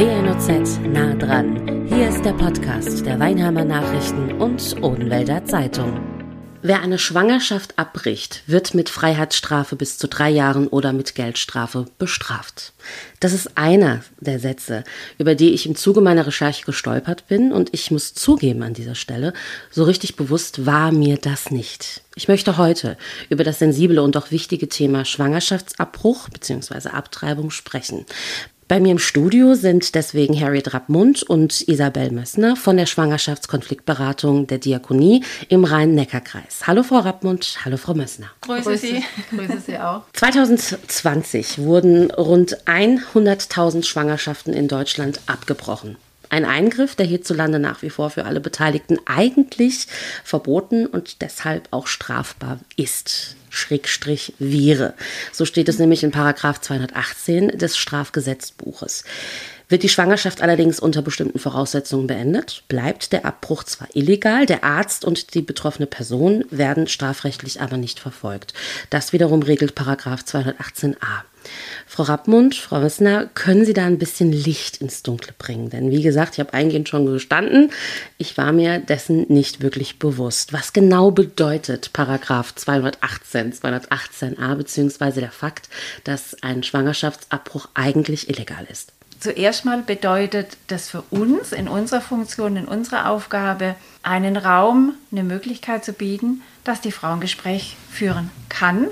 WNOZ 0.00 0.80
nah 0.94 1.12
dran. 1.14 1.86
Hier 1.86 2.08
ist 2.08 2.24
der 2.24 2.32
Podcast 2.32 3.04
der 3.04 3.20
Weinheimer 3.20 3.66
Nachrichten 3.66 4.32
und 4.40 4.82
Odenwälder 4.82 5.44
Zeitung. 5.44 6.00
Wer 6.62 6.80
eine 6.80 6.98
Schwangerschaft 6.98 7.78
abbricht, 7.78 8.42
wird 8.46 8.72
mit 8.72 8.88
Freiheitsstrafe 8.88 9.76
bis 9.76 9.98
zu 9.98 10.08
drei 10.08 10.30
Jahren 10.30 10.68
oder 10.68 10.94
mit 10.94 11.14
Geldstrafe 11.14 11.84
bestraft. 11.98 12.72
Das 13.20 13.34
ist 13.34 13.58
einer 13.58 14.00
der 14.20 14.38
Sätze, 14.38 14.84
über 15.18 15.34
die 15.34 15.52
ich 15.52 15.66
im 15.66 15.76
Zuge 15.76 16.00
meiner 16.00 16.26
Recherche 16.26 16.64
gestolpert 16.64 17.28
bin 17.28 17.52
und 17.52 17.68
ich 17.74 17.90
muss 17.90 18.14
zugeben 18.14 18.62
an 18.62 18.72
dieser 18.72 18.94
Stelle, 18.94 19.34
so 19.70 19.84
richtig 19.84 20.16
bewusst 20.16 20.64
war 20.64 20.92
mir 20.92 21.18
das 21.18 21.50
nicht. 21.50 22.00
Ich 22.16 22.26
möchte 22.26 22.56
heute 22.56 22.96
über 23.28 23.44
das 23.44 23.58
sensible 23.58 24.00
und 24.00 24.16
auch 24.16 24.30
wichtige 24.30 24.70
Thema 24.70 25.04
Schwangerschaftsabbruch 25.04 26.30
bzw. 26.30 26.88
Abtreibung 26.88 27.50
sprechen. 27.50 28.06
Bei 28.70 28.78
mir 28.78 28.92
im 28.92 29.00
Studio 29.00 29.56
sind 29.56 29.96
deswegen 29.96 30.40
Harriet 30.40 30.72
Rappmund 30.72 31.24
und 31.24 31.66
Isabel 31.66 32.12
Mössner 32.12 32.54
von 32.54 32.76
der 32.76 32.86
Schwangerschaftskonfliktberatung 32.86 34.46
der 34.46 34.58
Diakonie 34.58 35.24
im 35.48 35.64
Rhein-Neckar-Kreis. 35.64 36.68
Hallo 36.68 36.84
Frau 36.84 37.00
Rappmund, 37.00 37.58
hallo 37.64 37.76
Frau 37.78 37.94
Mössner. 37.94 38.30
Grüße 38.42 38.76
Sie. 38.76 39.02
Grüße 39.36 39.58
Sie 39.66 39.76
auch. 39.76 40.02
2020 40.12 41.58
wurden 41.58 42.12
rund 42.12 42.58
100.000 42.68 43.82
Schwangerschaften 43.82 44.54
in 44.54 44.68
Deutschland 44.68 45.20
abgebrochen. 45.26 45.96
Ein 46.30 46.44
Eingriff, 46.44 46.94
der 46.94 47.06
hierzulande 47.06 47.58
nach 47.58 47.82
wie 47.82 47.90
vor 47.90 48.08
für 48.10 48.24
alle 48.24 48.40
Beteiligten 48.40 48.98
eigentlich 49.04 49.88
verboten 50.24 50.86
und 50.86 51.22
deshalb 51.22 51.68
auch 51.72 51.88
strafbar 51.88 52.60
ist. 52.76 53.34
Schrägstrich 53.50 54.34
wäre. 54.38 54.94
So 55.32 55.44
steht 55.44 55.68
es 55.68 55.80
nämlich 55.80 56.04
in 56.04 56.12
Paragraph 56.12 56.60
218 56.60 57.58
des 57.58 57.76
Strafgesetzbuches. 57.76 59.02
Wird 59.70 59.84
die 59.84 59.88
Schwangerschaft 59.88 60.42
allerdings 60.42 60.80
unter 60.80 61.00
bestimmten 61.00 61.38
Voraussetzungen 61.38 62.08
beendet, 62.08 62.64
bleibt 62.66 63.12
der 63.12 63.24
Abbruch 63.24 63.62
zwar 63.62 63.86
illegal, 63.94 64.44
der 64.44 64.64
Arzt 64.64 65.04
und 65.04 65.32
die 65.34 65.42
betroffene 65.42 65.86
Person 65.86 66.44
werden 66.50 66.88
strafrechtlich 66.88 67.60
aber 67.60 67.76
nicht 67.76 68.00
verfolgt. 68.00 68.52
Das 68.90 69.12
wiederum 69.12 69.42
regelt 69.42 69.76
Paragraph 69.76 70.22
218a. 70.22 71.22
Frau 71.86 72.02
Rappmund, 72.02 72.56
Frau 72.56 72.82
Wissner, 72.82 73.30
können 73.34 73.64
Sie 73.64 73.72
da 73.72 73.86
ein 73.86 73.98
bisschen 73.98 74.32
Licht 74.32 74.78
ins 74.78 75.04
Dunkle 75.04 75.34
bringen? 75.38 75.70
Denn 75.70 75.92
wie 75.92 76.02
gesagt, 76.02 76.34
ich 76.34 76.40
habe 76.40 76.52
eingehend 76.52 76.88
schon 76.88 77.06
gestanden, 77.06 77.70
ich 78.18 78.36
war 78.36 78.50
mir 78.50 78.80
dessen 78.80 79.26
nicht 79.28 79.62
wirklich 79.62 80.00
bewusst. 80.00 80.52
Was 80.52 80.72
genau 80.72 81.12
bedeutet 81.12 81.92
Paragraph 81.92 82.56
218, 82.56 83.52
218a, 83.52 84.56
beziehungsweise 84.56 85.20
der 85.20 85.30
Fakt, 85.30 85.68
dass 86.02 86.36
ein 86.42 86.64
Schwangerschaftsabbruch 86.64 87.68
eigentlich 87.74 88.28
illegal 88.28 88.66
ist? 88.68 88.92
Zuerst 89.20 89.64
mal 89.64 89.82
bedeutet 89.82 90.56
das 90.68 90.88
für 90.88 91.02
uns 91.10 91.52
in 91.52 91.68
unserer 91.68 92.00
Funktion, 92.00 92.56
in 92.56 92.64
unserer 92.64 93.10
Aufgabe, 93.10 93.76
einen 94.02 94.36
Raum, 94.36 94.94
eine 95.12 95.22
Möglichkeit 95.22 95.84
zu 95.84 95.92
bieten, 95.92 96.42
dass 96.64 96.80
die 96.80 96.92
Frau 96.92 97.12
ein 97.12 97.20
Gespräch 97.20 97.76
führen 97.90 98.30
kann, 98.48 98.88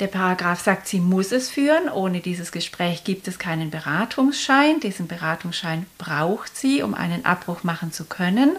der 0.00 0.06
Paragraph 0.06 0.60
sagt, 0.60 0.88
sie 0.88 0.98
muss 0.98 1.30
es 1.30 1.50
führen. 1.50 1.90
Ohne 1.90 2.20
dieses 2.20 2.52
Gespräch 2.52 3.04
gibt 3.04 3.28
es 3.28 3.38
keinen 3.38 3.70
Beratungsschein. 3.70 4.80
Diesen 4.80 5.06
Beratungsschein 5.06 5.84
braucht 5.98 6.56
sie, 6.56 6.82
um 6.82 6.94
einen 6.94 7.26
Abbruch 7.26 7.64
machen 7.64 7.92
zu 7.92 8.06
können. 8.06 8.56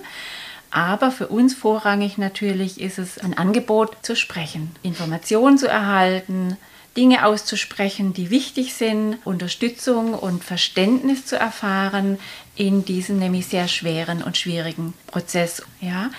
Aber 0.69 1.09
für 1.09 1.27
uns 1.27 1.55
vorrangig 1.55 2.19
natürlich 2.19 2.79
ist 2.79 2.99
es 2.99 3.17
ein 3.17 3.35
Angebot 3.35 3.97
zu 4.03 4.15
sprechen, 4.15 4.73
Informationen 4.83 5.57
zu 5.57 5.67
erhalten, 5.67 6.57
Dinge 6.97 7.25
auszusprechen, 7.25 8.13
die 8.13 8.29
wichtig 8.29 8.73
sind, 8.73 9.17
Unterstützung 9.23 10.13
und 10.13 10.43
Verständnis 10.43 11.25
zu 11.25 11.37
erfahren 11.37 12.19
in 12.55 12.83
diesem 12.83 13.17
nämlich 13.17 13.47
sehr 13.47 13.67
schweren 13.67 14.21
und 14.21 14.37
schwierigen 14.37 14.93
Prozess. 15.11 15.63
Ja. 15.81 16.09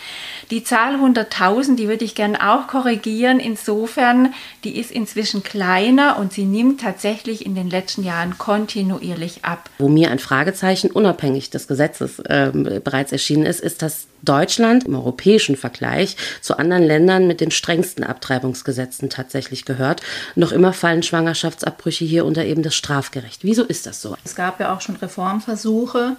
Die 0.50 0.62
Zahl 0.62 0.96
100.000, 0.96 1.76
die 1.76 1.88
würde 1.88 2.04
ich 2.04 2.14
gerne 2.14 2.52
auch 2.52 2.66
korrigieren. 2.66 3.40
Insofern, 3.40 4.34
die 4.64 4.78
ist 4.78 4.90
inzwischen 4.90 5.42
kleiner 5.42 6.18
und 6.18 6.32
sie 6.32 6.44
nimmt 6.44 6.80
tatsächlich 6.80 7.46
in 7.46 7.54
den 7.54 7.70
letzten 7.70 8.04
Jahren 8.04 8.38
kontinuierlich 8.38 9.44
ab. 9.44 9.70
Wo 9.78 9.88
mir 9.88 10.10
ein 10.10 10.18
Fragezeichen 10.18 10.90
unabhängig 10.90 11.50
des 11.50 11.66
Gesetzes 11.68 12.18
äh, 12.20 12.50
bereits 12.52 13.12
erschienen 13.12 13.46
ist, 13.46 13.60
ist, 13.60 13.82
dass 13.82 14.06
Deutschland 14.22 14.84
im 14.84 14.94
europäischen 14.94 15.56
Vergleich 15.56 16.16
zu 16.40 16.56
anderen 16.56 16.84
Ländern 16.84 17.26
mit 17.26 17.40
den 17.40 17.50
strengsten 17.50 18.04
Abtreibungsgesetzen 18.04 19.10
tatsächlich 19.10 19.64
gehört. 19.64 20.00
Noch 20.34 20.52
immer 20.52 20.72
fallen 20.72 21.02
Schwangerschaftsabbrüche 21.02 22.04
hier 22.04 22.24
unter 22.24 22.44
eben 22.44 22.62
das 22.62 22.74
Strafgerecht. 22.74 23.40
Wieso 23.42 23.64
ist 23.64 23.86
das 23.86 24.00
so? 24.00 24.16
Es 24.24 24.34
gab 24.34 24.60
ja 24.60 24.74
auch 24.74 24.80
schon 24.80 24.96
Reformversuche, 24.96 26.16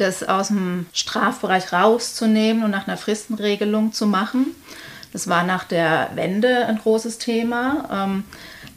das 0.00 0.22
aus 0.22 0.48
dem 0.48 0.86
Strafbereich 0.92 1.72
rauszunehmen 1.72 2.64
und 2.64 2.70
nach 2.70 2.86
einer 2.86 2.96
Fristenregelung 2.96 3.92
zu 3.92 4.06
machen. 4.06 4.46
Das 5.12 5.28
war 5.28 5.42
nach 5.42 5.64
der 5.64 6.10
Wende 6.14 6.66
ein 6.66 6.78
großes 6.78 7.18
Thema. 7.18 7.88
Ähm, 7.90 8.24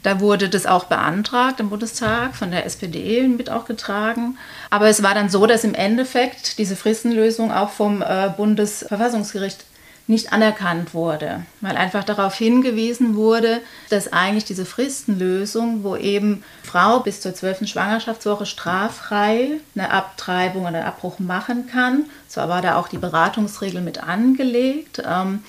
da 0.02 0.20
wurde 0.20 0.48
das 0.48 0.66
auch 0.66 0.84
beantragt 0.84 1.60
im 1.60 1.70
Bundestag, 1.70 2.34
von 2.34 2.50
der 2.50 2.66
SPD 2.66 3.26
mit 3.28 3.50
auch 3.50 3.66
getragen. 3.66 4.36
Aber 4.70 4.88
es 4.88 5.02
war 5.02 5.14
dann 5.14 5.28
so, 5.28 5.46
dass 5.46 5.64
im 5.64 5.74
Endeffekt 5.74 6.58
diese 6.58 6.74
Fristenlösung 6.74 7.52
auch 7.52 7.70
vom 7.70 8.02
äh, 8.02 8.30
Bundesverfassungsgericht 8.36 9.64
nicht 10.06 10.32
anerkannt 10.32 10.94
wurde, 10.94 11.42
weil 11.60 11.76
einfach 11.76 12.04
darauf 12.04 12.34
hingewiesen 12.34 13.14
wurde, 13.14 13.60
dass 13.88 14.12
eigentlich 14.12 14.44
diese 14.44 14.64
Fristenlösung, 14.64 15.84
wo 15.84 15.96
eben 15.96 16.42
Frau 16.62 17.00
bis 17.00 17.20
zur 17.20 17.34
zwölften 17.34 17.66
Schwangerschaftswoche 17.66 18.46
straffrei 18.46 19.60
eine 19.74 19.90
Abtreibung 19.90 20.62
oder 20.62 20.78
einen 20.78 20.86
Abbruch 20.86 21.18
machen 21.18 21.66
kann, 21.66 22.06
zwar 22.28 22.48
war 22.48 22.62
da 22.62 22.76
auch 22.76 22.88
die 22.88 22.98
Beratungsregel 22.98 23.80
mit 23.80 24.02
angelegt, 24.02 25.02
ähm, 25.06 25.44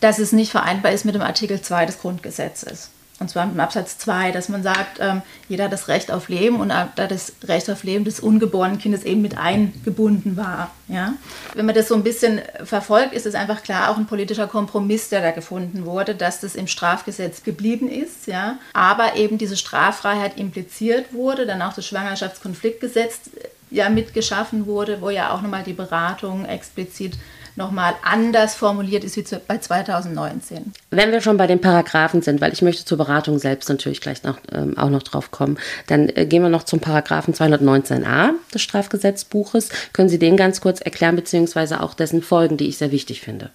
dass 0.00 0.18
es 0.18 0.32
nicht 0.32 0.50
vereinbar 0.50 0.92
ist 0.92 1.04
mit 1.04 1.14
dem 1.14 1.22
Artikel 1.22 1.60
2 1.60 1.86
des 1.86 2.00
Grundgesetzes. 2.00 2.90
Und 3.20 3.28
zwar 3.28 3.44
im 3.44 3.58
Absatz 3.58 3.98
2, 3.98 4.30
dass 4.30 4.48
man 4.48 4.62
sagt, 4.62 4.98
ähm, 5.00 5.22
jeder 5.48 5.64
hat 5.64 5.72
das 5.72 5.88
Recht 5.88 6.12
auf 6.12 6.28
Leben 6.28 6.60
und 6.60 6.68
da 6.68 6.88
das 6.94 7.32
Recht 7.44 7.68
auf 7.68 7.82
Leben 7.82 8.04
des 8.04 8.20
ungeborenen 8.20 8.78
Kindes 8.78 9.02
eben 9.02 9.22
mit 9.22 9.36
eingebunden 9.36 10.36
war. 10.36 10.70
Ja? 10.86 11.14
Wenn 11.54 11.66
man 11.66 11.74
das 11.74 11.88
so 11.88 11.96
ein 11.96 12.04
bisschen 12.04 12.40
verfolgt, 12.62 13.14
ist 13.14 13.26
es 13.26 13.34
einfach 13.34 13.64
klar 13.64 13.90
auch 13.90 13.96
ein 13.96 14.06
politischer 14.06 14.46
Kompromiss, 14.46 15.08
der 15.08 15.20
da 15.20 15.32
gefunden 15.32 15.84
wurde, 15.84 16.14
dass 16.14 16.40
das 16.40 16.54
im 16.54 16.68
Strafgesetz 16.68 17.42
geblieben 17.42 17.88
ist, 17.88 18.28
ja? 18.28 18.58
aber 18.72 19.16
eben 19.16 19.36
diese 19.36 19.56
Straffreiheit 19.56 20.38
impliziert 20.38 21.12
wurde, 21.12 21.44
dann 21.44 21.60
auch 21.62 21.72
das 21.72 21.86
Schwangerschaftskonfliktgesetz 21.86 23.30
ja 23.70 23.88
mitgeschaffen 23.90 24.66
wurde, 24.66 25.00
wo 25.00 25.10
ja 25.10 25.32
auch 25.32 25.42
nochmal 25.42 25.64
die 25.64 25.72
Beratung 25.72 26.44
explizit 26.46 27.18
nochmal 27.58 27.94
anders 28.02 28.54
formuliert 28.54 29.04
ist 29.04 29.16
wie 29.16 29.24
bei 29.46 29.58
2019. 29.58 30.72
Wenn 30.90 31.12
wir 31.12 31.20
schon 31.20 31.36
bei 31.36 31.46
den 31.46 31.60
Paragraphen 31.60 32.22
sind, 32.22 32.40
weil 32.40 32.54
ich 32.54 32.62
möchte 32.62 32.86
zur 32.86 32.96
Beratung 32.96 33.38
selbst 33.38 33.68
natürlich 33.68 34.00
gleich 34.00 34.22
noch, 34.22 34.38
ähm, 34.52 34.78
auch 34.78 34.88
noch 34.88 35.02
drauf 35.02 35.30
kommen, 35.30 35.58
dann 35.88 36.08
äh, 36.08 36.24
gehen 36.24 36.42
wir 36.42 36.48
noch 36.48 36.62
zum 36.62 36.80
Paragraphen 36.80 37.34
219a 37.34 38.30
des 38.54 38.62
Strafgesetzbuches. 38.62 39.68
Können 39.92 40.08
Sie 40.08 40.18
den 40.18 40.38
ganz 40.38 40.62
kurz 40.62 40.80
erklären, 40.80 41.16
beziehungsweise 41.16 41.82
auch 41.82 41.92
dessen 41.92 42.22
Folgen, 42.22 42.56
die 42.56 42.68
ich 42.68 42.78
sehr 42.78 42.92
wichtig 42.92 43.20
finde? 43.20 43.50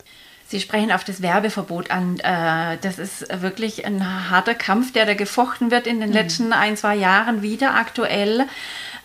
Sie 0.46 0.60
sprechen 0.60 0.92
auf 0.92 1.04
das 1.04 1.24
Werbeverbot 1.24 1.90
an. 1.90 2.20
Äh, 2.20 2.78
das 2.82 3.00
ist 3.00 3.26
wirklich 3.42 3.86
ein 3.86 4.30
harter 4.30 4.54
Kampf, 4.54 4.94
der 4.94 5.08
da 5.08 5.16
gefochten 5.16 5.72
wird 5.72 5.88
in 5.88 6.00
den 6.00 6.10
mhm. 6.10 6.16
letzten 6.16 6.54
ein, 6.54 6.78
zwei 6.78 6.96
Jahren 6.96 7.42
wieder 7.42 7.74
aktuell. 7.74 8.46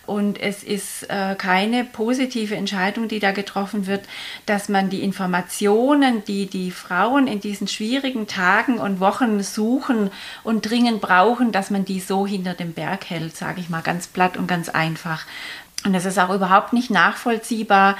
Und 0.09 0.41
es 0.41 0.63
ist 0.63 1.03
äh, 1.11 1.35
keine 1.35 1.83
positive 1.83 2.55
Entscheidung, 2.55 3.07
die 3.07 3.19
da 3.19 3.31
getroffen 3.31 3.85
wird, 3.85 4.01
dass 4.47 4.67
man 4.67 4.89
die 4.89 5.03
Informationen, 5.03 6.23
die 6.25 6.47
die 6.47 6.71
Frauen 6.71 7.27
in 7.27 7.39
diesen 7.39 7.67
schwierigen 7.67 8.25
Tagen 8.25 8.79
und 8.79 8.99
Wochen 8.99 9.43
suchen 9.43 10.09
und 10.43 10.67
dringend 10.67 10.99
brauchen, 10.99 11.51
dass 11.51 11.69
man 11.69 11.85
die 11.85 11.99
so 11.99 12.25
hinter 12.25 12.55
dem 12.55 12.73
Berg 12.73 13.07
hält, 13.11 13.37
sage 13.37 13.61
ich 13.61 13.69
mal 13.69 13.83
ganz 13.83 14.07
platt 14.07 14.35
und 14.35 14.47
ganz 14.47 14.67
einfach. 14.67 15.27
Und 15.85 15.93
es 15.93 16.05
ist 16.05 16.17
auch 16.17 16.33
überhaupt 16.33 16.73
nicht 16.73 16.89
nachvollziehbar, 16.89 17.95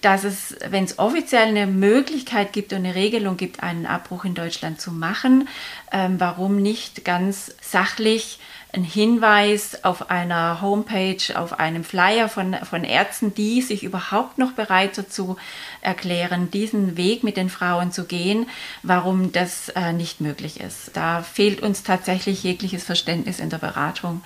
dass 0.00 0.24
es, 0.24 0.56
wenn 0.70 0.84
es 0.84 0.98
offiziell 0.98 1.48
eine 1.48 1.66
Möglichkeit 1.66 2.54
gibt 2.54 2.72
und 2.72 2.78
eine 2.78 2.94
Regelung 2.94 3.36
gibt, 3.36 3.62
einen 3.62 3.84
Abbruch 3.84 4.24
in 4.24 4.34
Deutschland 4.34 4.80
zu 4.80 4.92
machen, 4.92 5.46
ähm, 5.92 6.18
warum 6.18 6.56
nicht 6.62 7.04
ganz 7.04 7.54
sachlich 7.60 8.38
ein 8.72 8.84
Hinweis 8.84 9.84
auf 9.84 10.10
einer 10.10 10.60
Homepage, 10.60 11.18
auf 11.34 11.58
einem 11.58 11.84
Flyer 11.84 12.28
von, 12.28 12.54
von 12.54 12.84
Ärzten, 12.84 13.34
die 13.34 13.62
sich 13.62 13.82
überhaupt 13.82 14.38
noch 14.38 14.52
bereit 14.52 14.96
dazu 14.96 15.36
erklären, 15.80 16.50
diesen 16.50 16.96
Weg 16.96 17.24
mit 17.24 17.36
den 17.36 17.50
Frauen 17.50 17.92
zu 17.92 18.04
gehen, 18.04 18.46
warum 18.82 19.32
das 19.32 19.70
äh, 19.70 19.92
nicht 19.92 20.20
möglich 20.20 20.60
ist. 20.60 20.96
Da 20.96 21.22
fehlt 21.22 21.62
uns 21.62 21.82
tatsächlich 21.82 22.42
jegliches 22.42 22.84
Verständnis 22.84 23.40
in 23.40 23.50
der 23.50 23.58
Beratung. 23.58 24.22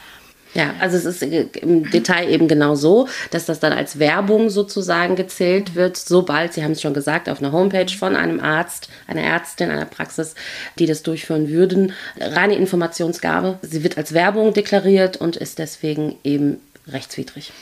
Ja, 0.55 0.75
also 0.79 0.97
es 0.97 1.05
ist 1.05 1.23
äh, 1.23 1.47
im 1.61 1.91
Detail 1.91 2.31
eben 2.31 2.47
genau 2.49 2.77
so, 2.77 3.09
dass 3.31 3.47
das 3.47 3.59
dann 3.59 3.73
als 3.73 3.99
Werbung 3.99 4.51
sozusagen 4.51 5.17
gezählt 5.17 5.75
wird, 5.75 5.97
sobald, 5.97 6.53
Sie 6.55 6.63
haben 6.63 6.73
es 6.73 6.83
schon 6.83 6.95
gesagt, 6.95 7.29
auf 7.29 7.41
einer 7.41 7.53
Homepage 7.53 7.91
von 7.91 8.15
einem 8.15 8.41
Arzt, 8.41 8.89
einer 9.07 9.23
Ärztin, 9.23 9.71
einer 9.71 9.85
Praxis, 9.85 10.35
die 10.79 10.87
das 10.87 11.03
durchführen 11.03 11.49
würden. 11.49 11.93
Reine 12.21 12.55
Informationsgabe. 12.55 13.59
Sie 13.63 13.83
wird 13.83 13.99
als 13.99 14.15
Werbung 14.15 14.53
deklariert 14.55 15.17
und 15.17 15.37
ist 15.37 15.59
deswegen 15.59 16.17
eben 16.23 16.61
rechtswidrig. 16.87 17.53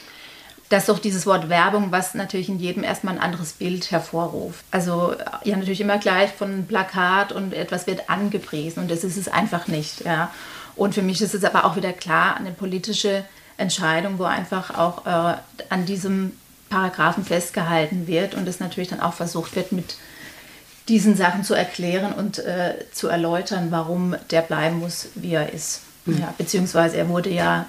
Dass 0.73 0.87
doch 0.87 0.99
dieses 0.99 1.27
Wort 1.27 1.51
Werbung, 1.51 1.93
was 1.93 2.15
natürlich 2.15 2.49
in 2.49 2.59
jedem 2.59 2.83
erstmal 2.83 3.15
ein 3.15 3.21
anderes 3.21 3.53
Bild 3.53 3.91
hervorruft. 3.91 4.65
Also 4.71 5.15
ja, 5.45 5.55
natürlich 5.55 5.83
immer 5.83 5.99
gleich 5.99 6.31
von 6.31 6.67
Plakat 6.67 7.31
und 7.31 7.53
etwas 7.53 7.87
wird 7.87 8.09
angepriesen 8.09 8.83
und 8.83 8.91
das 8.91 9.05
ist 9.05 9.19
es 9.19 9.29
einfach 9.29 9.69
nicht. 9.69 10.07
Ja. 10.07 10.31
Und 10.75 10.95
für 10.95 11.03
mich 11.03 11.21
ist 11.21 11.35
es 11.35 11.45
aber 11.45 11.67
auch 11.67 11.77
wieder 11.77 11.93
klar 11.93 12.39
eine 12.39 12.53
politische 12.53 13.23
Entscheidung, 13.59 14.19
wo 14.19 14.25
einfach 14.25 14.79
auch 14.79 15.05
äh, 15.05 15.35
an 15.69 15.85
diesem 15.85 16.33
Paragraphen 16.71 17.27
festgehalten 17.27 18.07
wird 18.07 18.35
und 18.35 18.49
es 18.49 18.59
natürlich 18.59 18.89
dann 18.89 19.01
auch 19.01 19.13
versucht 19.13 19.55
wird, 19.55 19.73
mit 19.73 19.97
diesen 20.89 21.19
Sachen 21.19 21.45
zu 21.45 21.53
erklären 21.53 22.15
und 22.15 22.39
äh, 22.39 22.77
zu 22.93 23.09
erläutern, 23.09 23.67
warum 23.69 24.17
der 24.31 24.41
bleiben 24.41 24.79
muss, 24.79 25.09
wie 25.17 25.35
er 25.35 25.53
ist. 25.53 25.83
Mhm. 26.07 26.21
Ja, 26.21 26.35
beziehungsweise 26.39 26.97
er 26.97 27.11
wurde 27.11 27.29
ja 27.29 27.67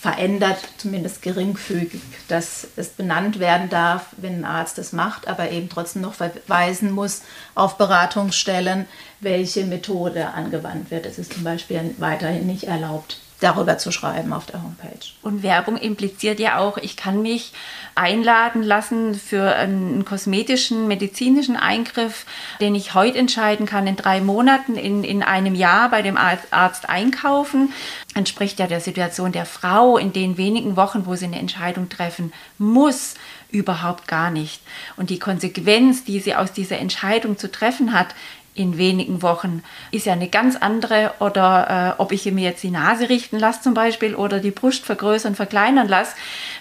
verändert, 0.00 0.58
zumindest 0.78 1.20
geringfügig, 1.20 2.00
dass 2.28 2.66
es 2.76 2.88
benannt 2.88 3.38
werden 3.38 3.68
darf, 3.68 4.06
wenn 4.16 4.36
ein 4.36 4.44
Arzt 4.46 4.78
das 4.78 4.92
macht, 4.92 5.28
aber 5.28 5.50
eben 5.50 5.68
trotzdem 5.68 6.00
noch 6.00 6.14
verweisen 6.14 6.90
muss 6.90 7.22
auf 7.54 7.76
Beratungsstellen, 7.76 8.86
welche 9.20 9.66
Methode 9.66 10.28
angewandt 10.28 10.90
wird. 10.90 11.04
Es 11.04 11.18
ist 11.18 11.34
zum 11.34 11.44
Beispiel 11.44 11.94
weiterhin 11.98 12.46
nicht 12.46 12.64
erlaubt 12.64 13.18
darüber 13.40 13.78
zu 13.78 13.90
schreiben 13.90 14.32
auf 14.32 14.46
der 14.46 14.62
Homepage. 14.62 15.06
Und 15.22 15.42
Werbung 15.42 15.76
impliziert 15.76 16.38
ja 16.38 16.58
auch, 16.58 16.76
ich 16.76 16.96
kann 16.96 17.22
mich 17.22 17.52
einladen 17.94 18.62
lassen 18.62 19.14
für 19.14 19.54
einen 19.54 20.04
kosmetischen, 20.04 20.86
medizinischen 20.86 21.56
Eingriff, 21.56 22.26
den 22.60 22.74
ich 22.74 22.94
heute 22.94 23.18
entscheiden 23.18 23.66
kann, 23.66 23.86
in 23.86 23.96
drei 23.96 24.20
Monaten, 24.20 24.76
in, 24.76 25.04
in 25.04 25.22
einem 25.22 25.54
Jahr 25.54 25.90
bei 25.90 26.02
dem 26.02 26.16
Arzt 26.16 26.88
einkaufen. 26.88 27.72
Entspricht 28.14 28.58
ja 28.58 28.66
der 28.66 28.80
Situation 28.80 29.32
der 29.32 29.46
Frau 29.46 29.96
in 29.96 30.12
den 30.12 30.36
wenigen 30.36 30.76
Wochen, 30.76 31.06
wo 31.06 31.14
sie 31.14 31.26
eine 31.26 31.38
Entscheidung 31.38 31.88
treffen 31.88 32.32
muss, 32.58 33.14
überhaupt 33.50 34.06
gar 34.06 34.30
nicht. 34.30 34.60
Und 34.96 35.10
die 35.10 35.18
Konsequenz, 35.18 36.04
die 36.04 36.20
sie 36.20 36.34
aus 36.34 36.52
dieser 36.52 36.78
Entscheidung 36.78 37.38
zu 37.38 37.50
treffen 37.50 37.92
hat, 37.92 38.14
in 38.60 38.76
wenigen 38.76 39.22
Wochen 39.22 39.62
ist 39.90 40.04
ja 40.04 40.12
eine 40.12 40.28
ganz 40.28 40.54
andere 40.54 41.14
oder 41.18 41.96
äh, 41.98 42.00
ob 42.00 42.12
ich 42.12 42.26
mir 42.26 42.44
jetzt 42.44 42.62
die 42.62 42.70
Nase 42.70 43.08
richten 43.08 43.38
lasse 43.38 43.62
zum 43.62 43.72
Beispiel 43.72 44.14
oder 44.14 44.38
die 44.38 44.50
Brust 44.50 44.84
vergrößern, 44.84 45.34
verkleinern 45.34 45.88
lasse, 45.88 46.12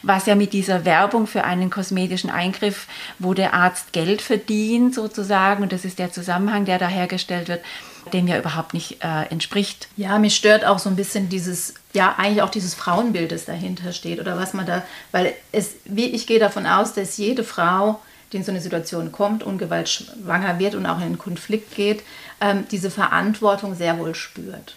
was 0.01 0.25
ja 0.25 0.35
mit 0.35 0.53
dieser 0.53 0.85
Werbung 0.85 1.27
für 1.27 1.43
einen 1.43 1.69
kosmetischen 1.69 2.29
Eingriff, 2.29 2.87
wo 3.19 3.33
der 3.33 3.53
Arzt 3.53 3.91
Geld 3.91 4.21
verdient 4.21 4.95
sozusagen 4.95 5.61
und 5.61 5.73
das 5.73 5.83
ist 5.83 5.99
der 5.99 6.11
Zusammenhang, 6.11 6.63
der 6.63 6.79
da 6.79 6.87
hergestellt 6.87 7.49
wird, 7.49 7.61
dem 8.13 8.27
ja 8.27 8.37
überhaupt 8.37 8.73
nicht 8.73 9.03
äh, 9.03 9.23
entspricht. 9.29 9.89
Ja, 9.97 10.17
mich 10.19 10.37
stört 10.37 10.65
auch 10.65 10.79
so 10.79 10.89
ein 10.89 10.95
bisschen 10.95 11.27
dieses, 11.27 11.73
ja, 11.91 12.15
eigentlich 12.17 12.43
auch 12.43 12.49
dieses 12.49 12.75
Frauenbild, 12.75 13.33
das 13.33 13.43
dahinter 13.43 13.91
steht 13.91 14.21
oder 14.21 14.37
was 14.37 14.53
man 14.53 14.65
da, 14.65 14.83
weil 15.11 15.33
es, 15.51 15.75
wie 15.83 16.05
ich 16.05 16.27
gehe 16.27 16.39
davon 16.39 16.65
aus, 16.65 16.93
dass 16.93 17.17
jede 17.17 17.43
Frau 17.43 17.99
die 18.31 18.37
in 18.37 18.43
so 18.43 18.51
eine 18.51 18.61
Situation 18.61 19.11
kommt, 19.11 19.43
ungewollt 19.43 19.89
schwanger 19.89 20.59
wird 20.59 20.75
und 20.75 20.85
auch 20.85 20.97
in 20.97 21.03
einen 21.03 21.17
Konflikt 21.17 21.75
geht, 21.75 22.03
ähm, 22.41 22.65
diese 22.71 22.91
Verantwortung 22.91 23.75
sehr 23.75 23.97
wohl 23.97 24.15
spürt. 24.15 24.75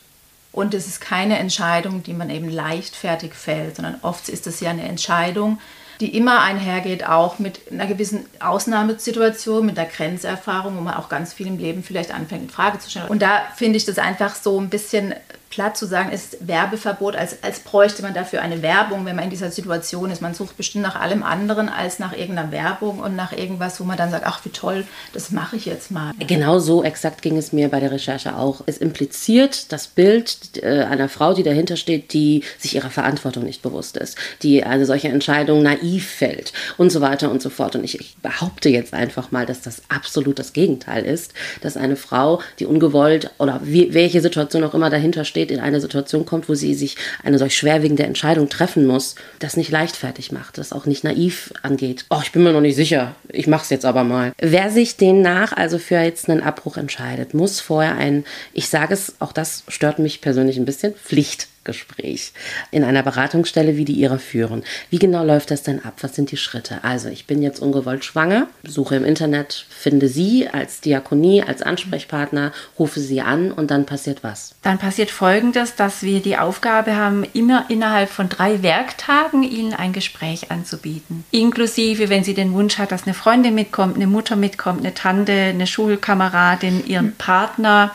Und 0.52 0.74
es 0.74 0.86
ist 0.86 1.00
keine 1.00 1.38
Entscheidung, 1.38 2.02
die 2.02 2.12
man 2.12 2.28
eben 2.28 2.50
leichtfertig 2.50 3.34
fällt, 3.34 3.76
sondern 3.76 3.96
oft 4.02 4.28
ist 4.28 4.46
es 4.46 4.60
ja 4.60 4.70
eine 4.70 4.86
Entscheidung, 4.86 5.58
die 6.00 6.16
immer 6.16 6.42
einhergeht, 6.42 7.06
auch 7.06 7.38
mit 7.38 7.70
einer 7.70 7.86
gewissen 7.86 8.26
Ausnahmesituation, 8.40 9.64
mit 9.64 9.76
der 9.76 9.86
Grenzerfahrung, 9.86 10.76
wo 10.76 10.80
man 10.80 10.94
auch 10.94 11.08
ganz 11.08 11.32
viel 11.32 11.46
im 11.46 11.58
Leben 11.58 11.82
vielleicht 11.82 12.12
anfängt, 12.12 12.42
in 12.42 12.50
Frage 12.50 12.78
zu 12.80 12.90
stellen. 12.90 13.08
Und 13.08 13.22
da 13.22 13.42
finde 13.56 13.76
ich 13.76 13.84
das 13.84 13.98
einfach 13.98 14.34
so 14.34 14.60
ein 14.60 14.68
bisschen 14.68 15.14
platt 15.52 15.76
zu 15.76 15.84
sagen, 15.84 16.10
ist 16.10 16.38
Werbeverbot, 16.40 17.14
als, 17.14 17.42
als 17.42 17.60
bräuchte 17.60 18.00
man 18.00 18.14
dafür 18.14 18.40
eine 18.40 18.62
Werbung, 18.62 19.04
wenn 19.04 19.14
man 19.14 19.26
in 19.26 19.30
dieser 19.30 19.50
Situation 19.50 20.10
ist. 20.10 20.22
Man 20.22 20.32
sucht 20.32 20.56
bestimmt 20.56 20.82
nach 20.82 20.98
allem 20.98 21.22
anderen 21.22 21.68
als 21.68 21.98
nach 21.98 22.16
irgendeiner 22.16 22.50
Werbung 22.50 23.00
und 23.00 23.14
nach 23.16 23.32
irgendwas, 23.32 23.78
wo 23.78 23.84
man 23.84 23.98
dann 23.98 24.10
sagt, 24.10 24.24
ach 24.26 24.42
wie 24.46 24.48
toll, 24.48 24.86
das 25.12 25.30
mache 25.30 25.56
ich 25.56 25.66
jetzt 25.66 25.90
mal. 25.90 26.12
Genau 26.26 26.58
so 26.58 26.82
exakt 26.82 27.20
ging 27.20 27.36
es 27.36 27.52
mir 27.52 27.68
bei 27.68 27.80
der 27.80 27.90
Recherche 27.90 28.34
auch. 28.34 28.62
Es 28.64 28.78
impliziert 28.78 29.72
das 29.72 29.88
Bild 29.88 30.62
äh, 30.62 30.84
einer 30.84 31.10
Frau, 31.10 31.34
die 31.34 31.42
dahinter 31.42 31.76
steht, 31.76 32.14
die 32.14 32.44
sich 32.58 32.74
ihrer 32.74 32.90
Verantwortung 32.90 33.44
nicht 33.44 33.60
bewusst 33.60 33.98
ist, 33.98 34.16
die 34.42 34.64
eine 34.64 34.86
solche 34.86 35.08
Entscheidung 35.08 35.62
naiv 35.62 36.08
fällt 36.08 36.54
und 36.78 36.90
so 36.90 37.02
weiter 37.02 37.30
und 37.30 37.42
so 37.42 37.50
fort. 37.50 37.76
Und 37.76 37.84
ich, 37.84 38.00
ich 38.00 38.16
behaupte 38.22 38.70
jetzt 38.70 38.94
einfach 38.94 39.30
mal, 39.32 39.44
dass 39.44 39.60
das 39.60 39.82
absolut 39.90 40.38
das 40.38 40.54
Gegenteil 40.54 41.04
ist, 41.04 41.34
dass 41.60 41.76
eine 41.76 41.96
Frau, 41.96 42.40
die 42.58 42.64
ungewollt 42.64 43.30
oder 43.36 43.60
wie, 43.64 43.92
welche 43.92 44.22
Situation 44.22 44.64
auch 44.64 44.72
immer 44.72 44.88
dahinter 44.88 45.26
steht, 45.26 45.41
in 45.50 45.60
eine 45.60 45.80
Situation 45.80 46.26
kommt, 46.26 46.48
wo 46.48 46.54
sie 46.54 46.74
sich 46.74 46.96
eine 47.22 47.38
solch 47.38 47.56
schwerwiegende 47.56 48.04
Entscheidung 48.04 48.48
treffen 48.48 48.86
muss, 48.86 49.14
das 49.38 49.56
nicht 49.56 49.70
leichtfertig 49.70 50.32
macht, 50.32 50.58
das 50.58 50.72
auch 50.72 50.86
nicht 50.86 51.04
naiv 51.04 51.52
angeht. 51.62 52.04
Oh, 52.10 52.20
ich 52.22 52.32
bin 52.32 52.42
mir 52.42 52.52
noch 52.52 52.60
nicht 52.60 52.76
sicher, 52.76 53.14
ich 53.28 53.46
mache 53.46 53.64
es 53.64 53.70
jetzt 53.70 53.84
aber 53.84 54.04
mal. 54.04 54.32
Wer 54.38 54.70
sich 54.70 54.96
demnach 54.96 55.52
also 55.52 55.78
für 55.78 55.96
jetzt 55.96 56.28
einen 56.28 56.42
Abbruch 56.42 56.76
entscheidet, 56.76 57.34
muss 57.34 57.60
vorher 57.60 57.96
ein, 57.96 58.24
ich 58.52 58.68
sage 58.68 58.94
es, 58.94 59.14
auch 59.18 59.32
das 59.32 59.64
stört 59.68 59.98
mich 59.98 60.20
persönlich 60.20 60.56
ein 60.56 60.64
bisschen, 60.64 60.94
Pflicht 60.94 61.48
Gespräch 61.64 62.32
in 62.70 62.84
einer 62.84 63.02
Beratungsstelle 63.02 63.76
wie 63.76 63.84
die 63.84 63.92
Ihre 63.92 64.18
führen. 64.18 64.64
Wie 64.90 64.98
genau 64.98 65.24
läuft 65.24 65.50
das 65.50 65.62
denn 65.62 65.84
ab? 65.84 65.94
Was 66.00 66.14
sind 66.14 66.30
die 66.30 66.36
Schritte? 66.36 66.82
Also, 66.82 67.08
ich 67.08 67.26
bin 67.26 67.42
jetzt 67.42 67.60
ungewollt 67.60 68.04
schwanger, 68.04 68.48
suche 68.66 68.96
im 68.96 69.04
Internet, 69.04 69.66
finde 69.68 70.08
Sie 70.08 70.48
als 70.48 70.80
Diakonie, 70.80 71.42
als 71.42 71.62
Ansprechpartner, 71.62 72.52
rufe 72.78 73.00
Sie 73.00 73.20
an 73.20 73.52
und 73.52 73.70
dann 73.70 73.86
passiert 73.86 74.22
was? 74.22 74.54
Dann 74.62 74.78
passiert 74.78 75.10
Folgendes, 75.10 75.76
dass 75.76 76.02
wir 76.02 76.20
die 76.20 76.38
Aufgabe 76.38 76.96
haben, 76.96 77.24
immer 77.32 77.66
innerhalb 77.68 78.10
von 78.10 78.28
drei 78.28 78.62
Werktagen 78.62 79.42
Ihnen 79.42 79.74
ein 79.74 79.92
Gespräch 79.92 80.50
anzubieten. 80.50 81.24
Inklusive, 81.30 82.08
wenn 82.08 82.24
sie 82.24 82.34
den 82.34 82.52
Wunsch 82.52 82.78
hat, 82.78 82.92
dass 82.92 83.04
eine 83.04 83.14
Freundin 83.14 83.54
mitkommt, 83.54 83.96
eine 83.96 84.06
Mutter 84.06 84.36
mitkommt, 84.36 84.80
eine 84.80 84.94
Tante, 84.94 85.32
eine 85.32 85.66
Schulkameradin, 85.66 86.86
ihren 86.86 87.14
Partner 87.16 87.92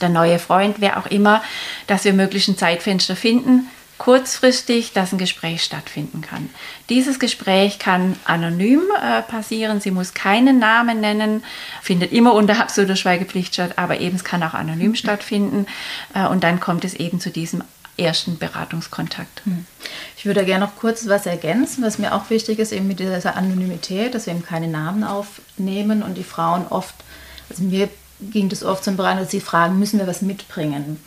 der 0.00 0.08
neue 0.08 0.38
Freund, 0.38 0.76
wer 0.78 0.98
auch 0.98 1.06
immer, 1.06 1.42
dass 1.86 2.04
wir 2.04 2.12
möglichst 2.12 2.48
ein 2.48 2.56
Zeitfenster 2.56 3.16
finden, 3.16 3.68
kurzfristig, 4.02 4.92
dass 4.92 5.12
ein 5.12 5.18
Gespräch 5.18 5.62
stattfinden 5.62 6.22
kann. 6.22 6.50
Dieses 6.88 7.20
Gespräch 7.20 7.78
kann 7.78 8.16
anonym 8.24 8.82
äh, 9.00 9.22
passieren, 9.22 9.80
sie 9.80 9.92
muss 9.92 10.12
keinen 10.12 10.58
Namen 10.58 11.00
nennen, 11.00 11.44
findet 11.82 12.12
immer 12.12 12.34
unter 12.34 12.58
absoluter 12.60 12.96
Schweigepflicht 12.96 13.54
statt, 13.54 13.74
aber 13.76 14.00
eben 14.00 14.16
es 14.16 14.24
kann 14.24 14.42
auch 14.42 14.54
anonym 14.54 14.96
stattfinden 14.96 15.66
äh, 16.14 16.26
und 16.26 16.42
dann 16.42 16.58
kommt 16.58 16.84
es 16.84 16.94
eben 16.94 17.20
zu 17.20 17.30
diesem 17.30 17.62
ersten 17.96 18.38
Beratungskontakt. 18.38 19.42
Hm. 19.44 19.66
Ich 20.16 20.26
würde 20.26 20.44
gerne 20.44 20.64
noch 20.64 20.74
kurz 20.74 21.06
was 21.06 21.26
ergänzen, 21.26 21.84
was 21.84 21.98
mir 21.98 22.12
auch 22.12 22.28
wichtig 22.28 22.58
ist, 22.58 22.72
eben 22.72 22.88
mit 22.88 22.98
dieser 22.98 23.36
Anonymität, 23.36 24.16
dass 24.16 24.26
wir 24.26 24.34
eben 24.34 24.44
keine 24.44 24.66
Namen 24.66 25.04
aufnehmen 25.04 26.02
und 26.02 26.14
die 26.14 26.24
Frauen 26.24 26.66
oft, 26.68 26.94
also 27.50 27.62
mir 27.62 27.88
ging 28.30 28.48
das 28.48 28.62
oft 28.62 28.84
zum 28.84 28.96
Berater, 28.96 29.20
dass 29.20 29.30
sie 29.30 29.40
fragen, 29.40 29.78
müssen 29.78 29.98
wir 29.98 30.06
was 30.06 30.22
mitbringen? 30.22 30.98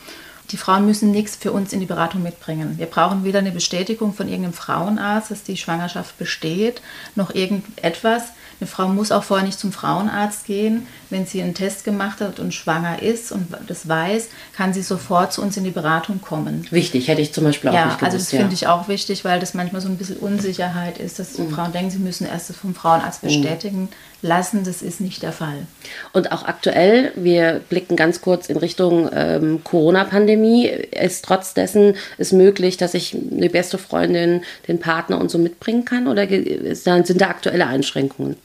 Die 0.51 0.57
Frauen 0.57 0.85
müssen 0.85 1.11
nichts 1.11 1.35
für 1.35 1.51
uns 1.51 1.73
in 1.73 1.79
die 1.79 1.85
Beratung 1.87 2.21
mitbringen. 2.21 2.77
Wir 2.77 2.85
brauchen 2.85 3.23
weder 3.23 3.39
eine 3.39 3.51
Bestätigung 3.51 4.13
von 4.13 4.27
irgendeinem 4.27 4.53
Frauenarzt, 4.53 5.31
dass 5.31 5.43
die 5.43 5.57
Schwangerschaft 5.57 6.17
besteht, 6.19 6.81
noch 7.15 7.33
irgendetwas. 7.33 8.23
Eine 8.59 8.67
Frau 8.67 8.87
muss 8.87 9.11
auch 9.11 9.23
vorher 9.23 9.45
nicht 9.45 9.59
zum 9.59 9.71
Frauenarzt 9.73 10.45
gehen. 10.45 10.87
Wenn 11.09 11.25
sie 11.25 11.41
einen 11.41 11.55
Test 11.55 11.83
gemacht 11.83 12.21
hat 12.21 12.39
und 12.39 12.53
schwanger 12.53 13.01
ist 13.01 13.31
und 13.31 13.47
das 13.67 13.89
weiß, 13.89 14.29
kann 14.55 14.73
sie 14.73 14.81
sofort 14.81 15.33
zu 15.33 15.41
uns 15.41 15.57
in 15.57 15.63
die 15.63 15.71
Beratung 15.71 16.21
kommen. 16.21 16.65
Wichtig, 16.69 17.07
hätte 17.07 17.21
ich 17.21 17.33
zum 17.33 17.43
Beispiel 17.43 17.71
auch 17.71 17.73
ja, 17.73 17.85
nicht 17.87 17.99
gewusst. 17.99 18.13
Also 18.13 18.17
das 18.23 18.31
ja. 18.31 18.39
finde 18.39 18.53
ich 18.53 18.67
auch 18.67 18.87
wichtig, 18.87 19.25
weil 19.25 19.39
das 19.39 19.55
manchmal 19.55 19.81
so 19.81 19.89
ein 19.89 19.97
bisschen 19.97 20.17
Unsicherheit 20.17 20.99
ist, 20.99 21.19
dass 21.19 21.37
mhm. 21.37 21.49
Frauen 21.49 21.73
denken, 21.73 21.91
sie 21.91 21.99
müssen 21.99 22.27
erst 22.27 22.55
vom 22.55 22.75
Frauenarzt 22.75 23.23
mhm. 23.23 23.27
bestätigen 23.27 23.81
mhm. 23.81 23.89
Lassen. 24.25 24.63
Das 24.63 24.81
ist 24.81 24.99
nicht 24.99 25.23
der 25.23 25.31
Fall. 25.31 25.67
Und 26.11 26.31
auch 26.31 26.43
aktuell, 26.43 27.11
wir 27.15 27.61
blicken 27.69 27.95
ganz 27.95 28.21
kurz 28.21 28.49
in 28.49 28.57
Richtung 28.57 29.09
ähm, 29.13 29.63
Corona-Pandemie, 29.63 30.67
ist 30.67 31.25
trotz 31.25 31.53
dessen 31.53 31.95
es 32.17 32.31
möglich, 32.31 32.77
dass 32.77 32.93
ich 32.93 33.15
eine 33.15 33.49
beste 33.49 33.77
Freundin, 33.77 34.43
den 34.67 34.79
Partner 34.79 35.19
und 35.19 35.31
so 35.31 35.37
mitbringen 35.37 35.85
kann? 35.85 36.07
Oder 36.07 36.27
sind 36.27 37.21
da 37.21 37.27
aktuelle 37.27 37.67
Einschränkungen? 37.67 38.35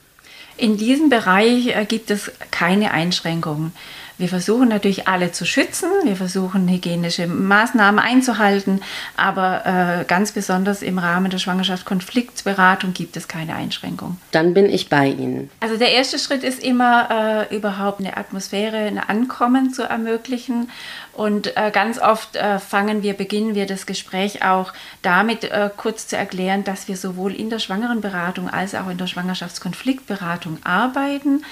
In 0.56 0.76
diesem 0.76 1.08
Bereich 1.08 1.74
äh, 1.74 1.84
gibt 1.86 2.10
es 2.10 2.30
keine 2.50 2.90
Einschränkungen. 2.92 3.72
Wir 4.20 4.28
versuchen 4.28 4.68
natürlich 4.68 5.08
alle 5.08 5.32
zu 5.32 5.46
schützen, 5.46 5.88
wir 6.04 6.14
versuchen 6.14 6.68
hygienische 6.68 7.26
Maßnahmen 7.26 7.98
einzuhalten, 7.98 8.82
aber 9.16 9.64
äh, 9.64 10.04
ganz 10.04 10.32
besonders 10.32 10.82
im 10.82 10.98
Rahmen 10.98 11.30
der 11.30 11.38
Schwangerschaftskonfliktberatung 11.38 12.92
gibt 12.92 13.16
es 13.16 13.28
keine 13.28 13.54
Einschränkung. 13.54 14.18
Dann 14.32 14.52
bin 14.52 14.68
ich 14.68 14.90
bei 14.90 15.06
Ihnen. 15.06 15.48
Also 15.60 15.78
der 15.78 15.92
erste 15.92 16.18
Schritt 16.18 16.44
ist 16.44 16.62
immer 16.62 17.46
äh, 17.50 17.56
überhaupt 17.56 18.00
eine 18.00 18.18
Atmosphäre, 18.18 18.76
ein 18.76 18.98
Ankommen 18.98 19.72
zu 19.72 19.84
ermöglichen 19.84 20.68
und 21.14 21.56
äh, 21.56 21.70
ganz 21.70 21.98
oft 21.98 22.36
äh, 22.36 22.58
fangen 22.58 23.02
wir, 23.02 23.14
beginnen 23.14 23.54
wir 23.54 23.66
das 23.66 23.86
Gespräch 23.86 24.44
auch 24.44 24.74
damit 25.00 25.44
äh, 25.44 25.70
kurz 25.74 26.08
zu 26.08 26.16
erklären, 26.18 26.62
dass 26.62 26.88
wir 26.88 26.96
sowohl 26.98 27.34
in 27.34 27.48
der 27.48 27.58
Schwangerenberatung 27.58 28.50
als 28.50 28.74
auch 28.74 28.88
in 28.90 28.98
der 28.98 29.06
Schwangerschaftskonfliktberatung 29.06 30.58
arbeiten, 30.62 31.42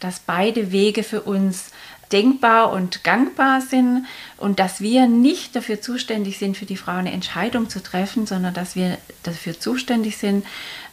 dass 0.00 0.20
beide 0.20 0.72
Wege 0.72 1.02
für 1.02 1.22
uns 1.22 1.70
denkbar 2.12 2.72
und 2.72 3.04
gangbar 3.04 3.60
sind 3.60 4.06
und 4.36 4.58
dass 4.58 4.80
wir 4.80 5.06
nicht 5.06 5.54
dafür 5.54 5.80
zuständig 5.80 6.38
sind, 6.38 6.56
für 6.56 6.66
die 6.66 6.76
Frau 6.76 6.92
eine 6.92 7.12
Entscheidung 7.12 7.68
zu 7.68 7.82
treffen, 7.82 8.26
sondern 8.26 8.54
dass 8.54 8.76
wir 8.76 8.98
dafür 9.22 9.58
zuständig 9.58 10.16
sind, 10.16 10.44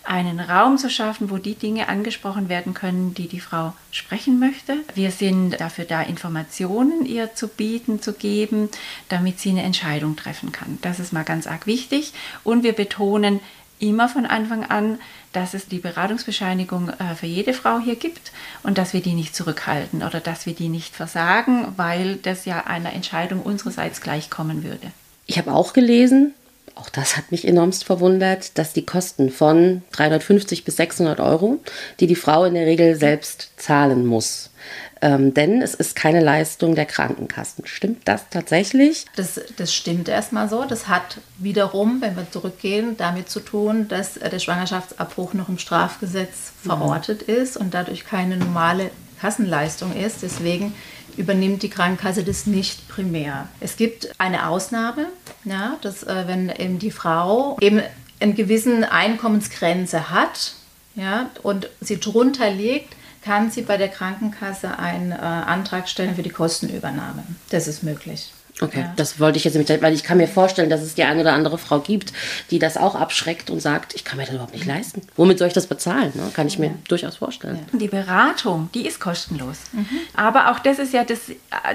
einen 0.03 0.39
Raum 0.39 0.77
zu 0.77 0.89
schaffen, 0.89 1.31
wo 1.31 1.37
die 1.37 1.55
Dinge 1.55 1.89
angesprochen 1.89 2.47
werden 2.47 2.73
können, 2.73 3.13
die 3.13 3.27
die 3.27 3.39
Frau 3.39 3.73
sprechen 3.91 4.39
möchte. 4.39 4.77
Wir 4.93 5.11
sind 5.11 5.59
dafür 5.59 5.85
da, 5.85 6.01
Informationen 6.01 7.05
ihr 7.05 7.33
zu 7.33 7.47
bieten, 7.47 8.01
zu 8.01 8.13
geben, 8.13 8.69
damit 9.09 9.39
sie 9.39 9.49
eine 9.49 9.63
Entscheidung 9.63 10.15
treffen 10.15 10.51
kann. 10.51 10.77
Das 10.81 10.99
ist 10.99 11.11
mal 11.11 11.23
ganz 11.23 11.47
arg 11.47 11.65
wichtig. 11.65 12.13
Und 12.43 12.63
wir 12.63 12.73
betonen 12.73 13.39
immer 13.79 14.09
von 14.09 14.25
Anfang 14.25 14.63
an, 14.63 14.99
dass 15.33 15.53
es 15.53 15.67
die 15.67 15.79
Beratungsbescheinigung 15.79 16.89
äh, 16.89 17.15
für 17.15 17.25
jede 17.25 17.53
Frau 17.53 17.79
hier 17.79 17.95
gibt 17.95 18.31
und 18.63 18.77
dass 18.77 18.93
wir 18.93 19.01
die 19.01 19.13
nicht 19.13 19.35
zurückhalten 19.35 20.03
oder 20.03 20.19
dass 20.19 20.45
wir 20.45 20.53
die 20.53 20.69
nicht 20.69 20.95
versagen, 20.95 21.73
weil 21.75 22.15
das 22.15 22.45
ja 22.45 22.65
einer 22.65 22.93
Entscheidung 22.93 23.41
unsererseits 23.41 24.01
gleichkommen 24.01 24.63
würde. 24.63 24.91
Ich 25.25 25.37
habe 25.37 25.53
auch 25.53 25.73
gelesen, 25.73 26.33
auch 26.75 26.89
das 26.89 27.17
hat 27.17 27.31
mich 27.31 27.47
enormst 27.47 27.83
verwundert, 27.85 28.57
dass 28.57 28.73
die 28.73 28.85
Kosten 28.85 29.29
von 29.29 29.81
350 29.91 30.65
bis 30.65 30.77
600 30.77 31.19
Euro, 31.19 31.59
die 31.99 32.07
die 32.07 32.15
Frau 32.15 32.45
in 32.45 32.53
der 32.53 32.65
Regel 32.65 32.95
selbst 32.95 33.51
zahlen 33.57 34.05
muss, 34.05 34.51
ähm, 35.05 35.35
denn 35.35 35.61
es 35.61 35.75
ist 35.75 35.95
keine 35.95 36.19
Leistung 36.19 36.73
der 36.73 36.87
Krankenkassen. 36.87 37.67
Stimmt 37.67 38.07
das 38.07 38.27
tatsächlich? 38.31 39.05
Das, 39.15 39.39
das 39.55 39.71
stimmt 39.71 40.09
erstmal 40.09 40.49
so. 40.49 40.65
Das 40.65 40.87
hat 40.87 41.19
wiederum, 41.37 42.01
wenn 42.01 42.15
wir 42.15 42.29
zurückgehen, 42.31 42.97
damit 42.97 43.29
zu 43.29 43.39
tun, 43.39 43.87
dass 43.87 44.15
der 44.15 44.39
Schwangerschaftsabbruch 44.39 45.35
noch 45.35 45.47
im 45.47 45.59
Strafgesetz 45.59 46.53
mhm. 46.63 46.69
verortet 46.69 47.21
ist 47.21 47.55
und 47.55 47.75
dadurch 47.75 48.03
keine 48.03 48.37
normale 48.37 48.89
Kassenleistung 49.21 49.95
ist. 49.95 50.23
Deswegen 50.23 50.73
übernimmt 51.17 51.61
die 51.61 51.69
Krankenkasse 51.69 52.23
das 52.23 52.47
nicht 52.47 52.87
primär. 52.87 53.47
Es 53.59 53.77
gibt 53.77 54.09
eine 54.17 54.49
Ausnahme, 54.49 55.09
ja, 55.43 55.77
dass 55.83 56.01
äh, 56.01 56.23
wenn 56.25 56.49
eben 56.49 56.79
die 56.79 56.89
Frau 56.89 57.57
eben 57.61 57.83
eine 58.19 58.33
gewisse 58.33 58.91
Einkommensgrenze 58.91 60.09
hat 60.09 60.55
ja, 60.95 61.29
und 61.43 61.69
sie 61.79 61.99
drunter 61.99 62.49
liegt, 62.49 62.95
kann 63.25 63.49
sie 63.49 63.63
bei 63.63 63.77
der 63.77 63.89
Krankenkasse 63.89 64.77
einen 64.77 65.11
äh, 65.11 65.15
Antrag 65.15 65.89
stellen 65.89 66.15
für 66.15 66.21
die 66.21 66.29
Kostenübernahme. 66.29 67.23
Das 67.49 67.67
ist 67.67 67.81
möglich. 67.81 68.31
Okay, 68.61 68.81
ja. 68.81 68.93
das 68.95 69.19
wollte 69.19 69.37
ich 69.37 69.43
jetzt 69.43 69.57
mit, 69.57 69.69
weil 69.81 69.93
ich 69.93 70.03
kann 70.03 70.17
mir 70.17 70.29
vorstellen, 70.29 70.69
dass 70.69 70.81
es 70.81 70.95
die 70.95 71.03
eine 71.03 71.21
oder 71.21 71.33
andere 71.33 71.57
Frau 71.57 71.79
gibt, 71.79 72.13
die 72.51 72.59
das 72.59 72.77
auch 72.77 72.95
abschreckt 72.95 73.49
und 73.49 73.59
sagt, 73.59 73.93
ich 73.95 74.05
kann 74.05 74.17
mir 74.17 74.23
das 74.23 74.33
überhaupt 74.33 74.53
nicht 74.53 74.65
leisten. 74.65 75.01
Womit 75.17 75.39
soll 75.39 75.49
ich 75.49 75.53
das 75.53 75.67
bezahlen? 75.67 76.13
Ne? 76.15 76.31
Kann 76.33 76.47
ich 76.47 76.57
mir 76.57 76.67
ja. 76.67 76.73
durchaus 76.87 77.17
vorstellen. 77.17 77.59
Ja. 77.73 77.79
Die 77.79 77.89
Beratung, 77.89 78.69
die 78.73 78.87
ist 78.87 79.01
kostenlos. 79.01 79.57
Mhm. 79.73 79.87
Aber 80.13 80.51
auch 80.51 80.59
das 80.59 80.79
ist 80.79 80.93
ja 80.93 81.03
das, 81.03 81.19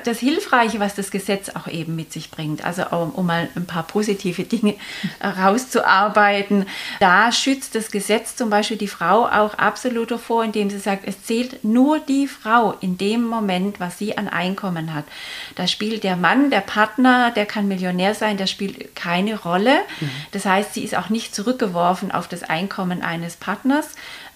das 0.04 0.18
Hilfreiche, 0.20 0.80
was 0.80 0.94
das 0.94 1.10
Gesetz 1.10 1.50
auch 1.50 1.66
eben 1.66 1.96
mit 1.96 2.14
sich 2.14 2.30
bringt. 2.30 2.64
Also 2.64 2.86
um, 2.86 3.10
um 3.10 3.26
mal 3.26 3.50
ein 3.56 3.66
paar 3.66 3.82
positive 3.82 4.44
Dinge 4.44 4.76
rauszuarbeiten. 5.22 6.64
Da 6.98 7.30
schützt 7.30 7.74
das 7.74 7.90
Gesetz 7.90 8.36
zum 8.36 8.48
Beispiel 8.48 8.78
die 8.78 8.88
Frau 8.88 9.26
auch 9.26 9.52
absolut 9.54 10.10
davor, 10.10 10.44
indem 10.44 10.70
sie 10.70 10.78
sagt, 10.78 11.06
es 11.06 11.22
zählt 11.24 11.62
nur 11.62 11.98
die 12.00 12.26
Frau 12.26 12.74
in 12.80 12.96
dem 12.96 13.22
Moment, 13.24 13.80
was 13.80 13.98
sie 13.98 14.16
an 14.16 14.28
Einkommen 14.28 14.94
hat. 14.94 15.04
Da 15.56 15.66
spielt 15.66 16.04
der 16.04 16.16
Mann, 16.16 16.48
der 16.48 16.69
Partner, 16.70 17.32
der 17.34 17.46
kann 17.46 17.66
Millionär 17.66 18.14
sein, 18.14 18.36
der 18.36 18.46
spielt 18.46 18.94
keine 18.94 19.40
Rolle. 19.40 19.74
Mhm. 19.98 20.10
Das 20.30 20.44
heißt, 20.44 20.72
sie 20.72 20.84
ist 20.84 20.96
auch 20.96 21.08
nicht 21.08 21.34
zurückgeworfen 21.34 22.12
auf 22.12 22.28
das 22.28 22.44
Einkommen 22.44 23.02
eines 23.02 23.34
Partners, 23.34 23.88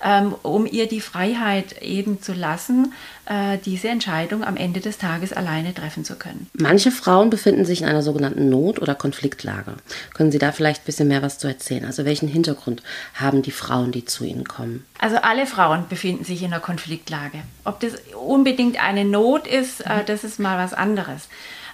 ähm, 0.02 0.34
um 0.42 0.66
ihr 0.66 0.88
die 0.88 1.00
Freiheit 1.00 1.80
eben 1.80 2.20
zu 2.20 2.32
lassen, 2.32 2.92
äh, 3.26 3.58
diese 3.64 3.88
Entscheidung 3.88 4.42
am 4.42 4.56
Ende 4.56 4.80
des 4.80 4.98
Tages 4.98 5.32
alleine 5.32 5.74
treffen 5.74 6.04
zu 6.04 6.16
können. 6.16 6.48
Manche 6.54 6.90
Frauen 6.90 7.30
befinden 7.30 7.64
sich 7.64 7.82
in 7.82 7.86
einer 7.86 8.02
sogenannten 8.02 8.48
Not- 8.48 8.82
oder 8.82 8.96
Konfliktlage. 8.96 9.74
Können 10.12 10.32
Sie 10.32 10.38
da 10.38 10.50
vielleicht 10.50 10.82
ein 10.82 10.86
bisschen 10.86 11.06
mehr 11.06 11.22
was 11.22 11.38
zu 11.38 11.46
erzählen? 11.46 11.84
Also 11.84 12.04
welchen 12.04 12.28
Hintergrund 12.28 12.82
haben 13.14 13.42
die 13.42 13.52
Frauen, 13.52 13.92
die 13.92 14.06
zu 14.06 14.24
Ihnen 14.24 14.44
kommen? 14.44 14.84
Also 14.98 15.18
alle 15.18 15.46
Frauen 15.46 15.86
befinden 15.88 16.24
sich 16.24 16.42
in 16.42 16.52
einer 16.52 16.60
Konfliktlage. 16.60 17.42
Ob 17.62 17.78
das 17.78 17.92
unbedingt 18.26 18.82
eine 18.82 19.04
Not 19.04 19.46
ist, 19.46 19.82
äh, 19.82 19.98
mhm. 19.98 20.06
das 20.06 20.24
ist 20.24 20.40
mal 20.40 20.58
was 20.58 20.74
anderes. 20.74 21.28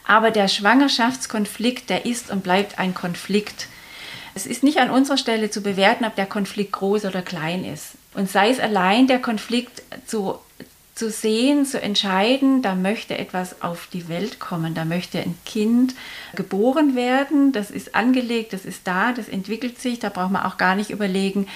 Aber 0.07 0.31
der 0.31 0.49
Schwangerschaftskonflikt, 0.49 1.91
der 1.91 2.07
ist 2.07 2.31
und 2.31 2.43
bleibt 2.43 2.79
ein 2.79 2.95
Konflikt. 2.95 3.69
Es 4.35 4.47
ist 4.47 4.63
nicht 4.63 4.79
an 4.79 4.91
unserer 4.91 5.17
Stelle 5.17 5.51
zu 5.51 5.61
bewerten, 5.61 6.05
ob 6.05 6.15
der 6.15 6.27
Konflikt 6.27 6.73
groß 6.73 7.05
oder 7.05 7.23
klein 7.23 7.65
ist. 7.65 7.93
Und 8.15 8.31
sei 8.31 8.51
es 8.51 8.61
allein 8.61 9.07
der 9.07 9.21
Konflikt 9.21 9.83
zu 10.07 10.39
zu 11.01 11.09
sehen, 11.09 11.65
zu 11.65 11.81
entscheiden, 11.81 12.61
da 12.61 12.75
möchte 12.75 13.17
etwas 13.17 13.63
auf 13.63 13.89
die 13.91 14.11
Welt 14.11 14.39
kommen, 14.39 14.75
da 14.75 14.85
möchte 14.85 15.19
ein 15.19 15.35
Kind 15.47 15.95
geboren 16.35 16.95
werden, 16.95 17.53
das 17.53 17.71
ist 17.71 17.95
angelegt, 17.95 18.53
das 18.53 18.67
ist 18.67 18.87
da, 18.87 19.15
das 19.15 19.27
entwickelt 19.27 19.81
sich, 19.81 19.99
da 19.99 20.11
braucht 20.11 20.31
man 20.31 20.43
auch 20.43 20.59
gar 20.59 20.75
nicht 20.75 20.91
überlegen, 20.91 21.49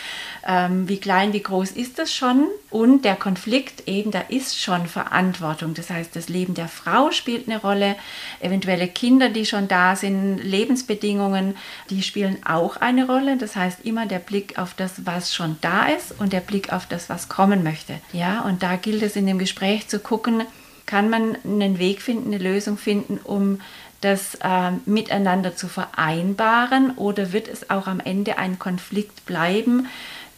ähm, 0.46 0.88
wie 0.88 0.96
klein, 0.96 1.34
wie 1.34 1.42
groß 1.42 1.72
ist 1.72 1.98
das 1.98 2.14
schon. 2.14 2.46
Und 2.70 3.04
der 3.04 3.16
Konflikt 3.16 3.86
eben, 3.86 4.10
da 4.10 4.20
ist 4.20 4.58
schon 4.58 4.86
Verantwortung, 4.86 5.74
das 5.74 5.90
heißt, 5.90 6.16
das 6.16 6.30
Leben 6.30 6.54
der 6.54 6.68
Frau 6.68 7.10
spielt 7.10 7.46
eine 7.46 7.60
Rolle, 7.60 7.96
eventuelle 8.40 8.88
Kinder, 8.88 9.28
die 9.28 9.44
schon 9.44 9.68
da 9.68 9.94
sind, 9.94 10.38
Lebensbedingungen, 10.38 11.54
die 11.90 12.02
spielen 12.02 12.38
auch 12.46 12.78
eine 12.78 13.06
Rolle, 13.06 13.36
das 13.36 13.56
heißt 13.56 13.84
immer 13.84 14.06
der 14.06 14.20
Blick 14.20 14.58
auf 14.58 14.72
das, 14.72 15.04
was 15.04 15.34
schon 15.34 15.58
da 15.60 15.84
ist 15.84 16.18
und 16.18 16.32
der 16.32 16.40
Blick 16.40 16.72
auf 16.72 16.86
das, 16.86 17.10
was 17.10 17.28
kommen 17.28 17.62
möchte. 17.62 18.00
Ja, 18.14 18.40
und 18.40 18.62
da 18.62 18.76
gilt 18.76 19.02
es 19.02 19.16
in 19.16 19.26
dem 19.26 19.33
Gespräch 19.38 19.88
zu 19.88 19.98
gucken, 19.98 20.42
kann 20.86 21.10
man 21.10 21.36
einen 21.44 21.78
Weg 21.78 22.02
finden, 22.02 22.34
eine 22.34 22.42
Lösung 22.42 22.76
finden, 22.76 23.18
um 23.22 23.60
das 24.00 24.36
äh, 24.36 24.72
miteinander 24.84 25.56
zu 25.56 25.68
vereinbaren? 25.68 26.96
Oder 26.96 27.32
wird 27.32 27.48
es 27.48 27.70
auch 27.70 27.86
am 27.86 28.00
Ende 28.00 28.38
ein 28.38 28.58
Konflikt 28.58 29.24
bleiben, 29.24 29.88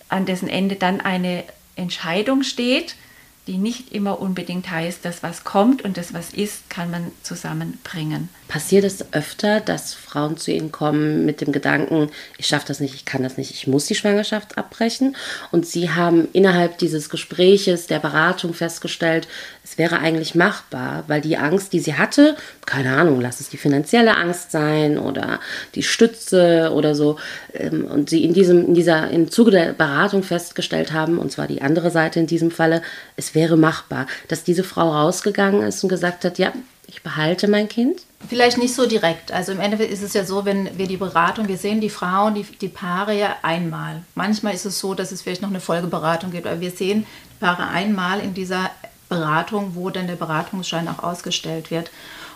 an 0.08 0.24
dessen 0.24 0.48
Ende 0.48 0.76
dann 0.76 1.00
eine 1.00 1.44
Entscheidung 1.74 2.42
steht, 2.42 2.96
die 3.46 3.58
nicht 3.58 3.92
immer 3.92 4.20
unbedingt 4.20 4.70
heißt, 4.70 5.04
dass 5.04 5.22
was 5.22 5.44
kommt 5.44 5.82
und 5.82 5.96
das 5.96 6.12
was 6.12 6.32
ist, 6.32 6.68
kann 6.68 6.90
man 6.90 7.12
zusammenbringen. 7.22 8.28
Passiert 8.48 8.84
es 8.84 9.12
öfter, 9.12 9.60
dass 9.60 9.94
Frauen 9.94 10.36
zu 10.36 10.50
Ihnen 10.50 10.72
kommen 10.72 11.24
mit 11.24 11.40
dem 11.40 11.52
Gedanken, 11.52 12.10
ich 12.38 12.46
schaffe 12.46 12.66
das 12.66 12.80
nicht, 12.80 12.94
ich 12.94 13.04
kann 13.04 13.22
das 13.22 13.36
nicht, 13.36 13.52
ich 13.52 13.66
muss 13.66 13.86
die 13.86 13.94
Schwangerschaft 13.94 14.58
abbrechen 14.58 15.16
und 15.52 15.66
Sie 15.66 15.90
haben 15.90 16.28
innerhalb 16.32 16.78
dieses 16.78 17.08
Gespräches, 17.08 17.86
der 17.86 18.00
Beratung 18.00 18.52
festgestellt, 18.52 19.28
es 19.68 19.78
wäre 19.78 19.98
eigentlich 19.98 20.36
machbar, 20.36 21.02
weil 21.08 21.20
die 21.20 21.36
Angst, 21.36 21.72
die 21.72 21.80
sie 21.80 21.94
hatte, 21.94 22.36
keine 22.66 22.96
Ahnung, 22.96 23.20
lass 23.20 23.40
es 23.40 23.48
die 23.48 23.56
finanzielle 23.56 24.16
Angst 24.16 24.52
sein 24.52 24.96
oder 24.96 25.40
die 25.74 25.82
Stütze 25.82 26.70
oder 26.72 26.94
so, 26.94 27.18
ähm, 27.52 27.84
und 27.84 28.08
sie 28.08 28.24
in 28.24 28.32
diesem, 28.32 28.66
in 28.66 28.74
dieser, 28.74 29.10
im 29.10 29.28
Zuge 29.28 29.50
der 29.50 29.72
Beratung 29.72 30.22
festgestellt 30.22 30.92
haben, 30.92 31.18
und 31.18 31.32
zwar 31.32 31.48
die 31.48 31.62
andere 31.62 31.90
Seite 31.90 32.20
in 32.20 32.28
diesem 32.28 32.52
Falle, 32.52 32.80
es 33.16 33.34
wäre 33.36 33.56
machbar, 33.56 34.08
dass 34.26 34.42
diese 34.42 34.64
Frau 34.64 34.90
rausgegangen 34.90 35.62
ist 35.62 35.84
und 35.84 35.88
gesagt 35.88 36.24
hat, 36.24 36.38
ja, 36.38 36.52
ich 36.88 37.02
behalte 37.02 37.46
mein 37.46 37.68
Kind? 37.68 38.02
Vielleicht 38.28 38.58
nicht 38.58 38.74
so 38.74 38.86
direkt. 38.86 39.30
Also 39.30 39.52
im 39.52 39.60
Endeffekt 39.60 39.92
ist 39.92 40.02
es 40.02 40.14
ja 40.14 40.24
so, 40.24 40.44
wenn 40.44 40.76
wir 40.78 40.88
die 40.88 40.96
Beratung, 40.96 41.46
wir 41.46 41.58
sehen 41.58 41.80
die 41.80 41.90
Frauen, 41.90 42.34
die, 42.34 42.42
die 42.42 42.68
Paare 42.68 43.16
ja 43.16 43.36
einmal. 43.42 44.02
Manchmal 44.14 44.54
ist 44.54 44.64
es 44.64 44.80
so, 44.80 44.94
dass 44.94 45.12
es 45.12 45.22
vielleicht 45.22 45.42
noch 45.42 45.50
eine 45.50 45.60
Folgeberatung 45.60 46.32
gibt, 46.32 46.46
aber 46.46 46.60
wir 46.60 46.70
sehen 46.70 47.06
die 47.30 47.44
Paare 47.44 47.68
einmal 47.68 48.20
in 48.20 48.34
dieser 48.34 48.70
Beratung, 49.08 49.72
wo 49.74 49.90
dann 49.90 50.06
der 50.06 50.16
Beratungsschein 50.16 50.88
auch 50.88 51.02
ausgestellt 51.02 51.70
wird. 51.70 51.90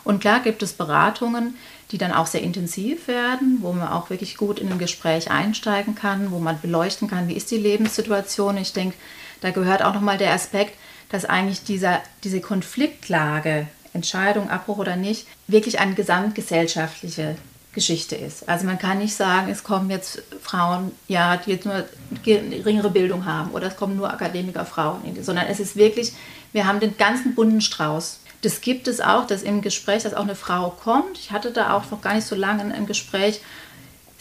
Und 0.04 0.20
klar 0.20 0.40
gibt 0.40 0.62
es 0.62 0.72
Beratungen, 0.72 1.54
die 1.90 1.98
dann 1.98 2.12
auch 2.12 2.26
sehr 2.26 2.42
intensiv 2.42 3.08
werden, 3.08 3.58
wo 3.60 3.72
man 3.72 3.88
auch 3.88 4.10
wirklich 4.10 4.36
gut 4.36 4.58
in 4.58 4.70
ein 4.70 4.78
Gespräch 4.78 5.30
einsteigen 5.30 5.94
kann, 5.94 6.30
wo 6.30 6.38
man 6.38 6.60
beleuchten 6.60 7.08
kann, 7.08 7.28
wie 7.28 7.34
ist 7.34 7.50
die 7.50 7.58
Lebenssituation. 7.58 8.56
Ich 8.56 8.72
denke, 8.72 8.96
da 9.40 9.50
gehört 9.50 9.82
auch 9.82 9.94
nochmal 9.94 10.18
der 10.18 10.32
Aspekt, 10.32 10.74
dass 11.10 11.24
eigentlich 11.24 11.64
dieser, 11.64 12.00
diese 12.24 12.40
Konfliktlage, 12.40 13.66
Entscheidung, 13.92 14.50
Abbruch 14.50 14.78
oder 14.78 14.96
nicht, 14.96 15.26
wirklich 15.48 15.80
eine 15.80 15.94
gesamtgesellschaftliche 15.94 17.36
Geschichte 17.72 18.16
ist. 18.16 18.48
Also 18.48 18.66
man 18.66 18.78
kann 18.78 18.98
nicht 18.98 19.14
sagen, 19.14 19.50
es 19.50 19.62
kommen 19.62 19.90
jetzt 19.90 20.22
Frauen, 20.42 20.90
ja, 21.06 21.36
die 21.36 21.52
jetzt 21.52 21.66
nur 21.66 21.84
geringere 22.24 22.90
Bildung 22.90 23.26
haben 23.26 23.52
oder 23.52 23.68
es 23.68 23.76
kommen 23.76 23.96
nur 23.96 24.12
Akademikerfrauen, 24.12 25.00
sondern 25.22 25.46
es 25.46 25.60
ist 25.60 25.76
wirklich, 25.76 26.12
wir 26.52 26.66
haben 26.66 26.80
den 26.80 26.96
ganzen 26.96 27.34
bunten 27.34 27.60
Strauß. 27.60 28.20
Das 28.42 28.60
gibt 28.60 28.88
es 28.88 29.00
auch, 29.00 29.26
dass 29.26 29.42
im 29.42 29.60
Gespräch, 29.60 30.02
dass 30.02 30.14
auch 30.14 30.24
eine 30.24 30.34
Frau 30.34 30.70
kommt. 30.70 31.18
Ich 31.18 31.30
hatte 31.30 31.52
da 31.52 31.74
auch 31.74 31.90
noch 31.90 32.00
gar 32.00 32.14
nicht 32.14 32.26
so 32.26 32.34
lange 32.34 32.74
ein 32.74 32.86
Gespräch. 32.86 33.40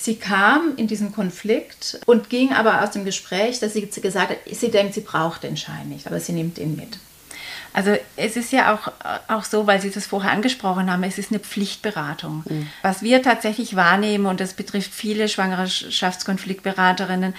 Sie 0.02 0.16
kam 0.16 0.76
in 0.78 0.88
diesen 0.88 1.14
Konflikt 1.14 2.00
und 2.06 2.30
ging 2.30 2.54
aber 2.54 2.82
aus 2.82 2.92
dem 2.92 3.04
Gespräch, 3.04 3.60
dass 3.60 3.74
sie 3.74 3.82
gesagt 3.82 4.30
hat, 4.30 4.38
sie 4.50 4.72
denkt, 4.72 4.94
sie 4.94 5.02
braucht 5.02 5.44
den 5.44 5.58
Schein 5.58 5.90
nicht, 5.90 6.08
aber 6.08 6.22
sie 6.22 6.32
nimmt 6.32 6.58
ihn 6.58 6.78
mit. 6.78 6.98
Also 7.74 7.96
es 8.16 8.36
ist 8.36 8.52
ja 8.52 8.74
auch, 8.74 8.92
auch 9.28 9.44
so, 9.44 9.68
weil 9.68 9.80
Sie 9.80 9.92
das 9.92 10.08
vorher 10.08 10.32
angesprochen 10.32 10.92
haben, 10.92 11.04
es 11.04 11.20
ist 11.20 11.32
eine 11.32 11.40
Pflichtberatung. 11.40 12.44
Mhm. 12.50 12.68
Was 12.82 13.04
wir 13.04 13.22
tatsächlich 13.22 13.76
wahrnehmen, 13.76 14.26
und 14.26 14.40
das 14.40 14.54
betrifft 14.54 14.94
viele 14.94 15.30
Schwangerschaftskonfliktberaterinnen, 15.30 17.36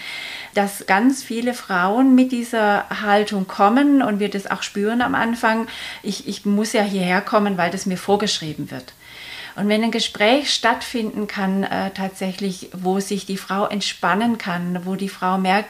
dass 0.54 0.86
ganz 0.86 1.24
viele 1.24 1.54
Frauen 1.54 2.14
mit 2.14 2.30
dieser 2.30 2.88
Haltung 3.02 3.48
kommen 3.48 4.02
und 4.02 4.20
wir 4.20 4.30
das 4.30 4.48
auch 4.48 4.62
spüren 4.62 5.02
am 5.02 5.14
Anfang, 5.14 5.66
ich, 6.02 6.28
ich 6.28 6.44
muss 6.44 6.74
ja 6.74 6.82
hierher 6.82 7.22
kommen, 7.22 7.58
weil 7.58 7.70
das 7.70 7.86
mir 7.86 7.98
vorgeschrieben 7.98 8.70
wird. 8.70 8.92
Und 9.60 9.68
wenn 9.68 9.84
ein 9.84 9.90
Gespräch 9.90 10.54
stattfinden 10.54 11.26
kann, 11.26 11.64
äh, 11.64 11.90
tatsächlich, 11.90 12.70
wo 12.72 12.98
sich 12.98 13.26
die 13.26 13.36
Frau 13.36 13.66
entspannen 13.66 14.38
kann, 14.38 14.86
wo 14.86 14.94
die 14.94 15.10
Frau 15.10 15.36
merkt, 15.36 15.68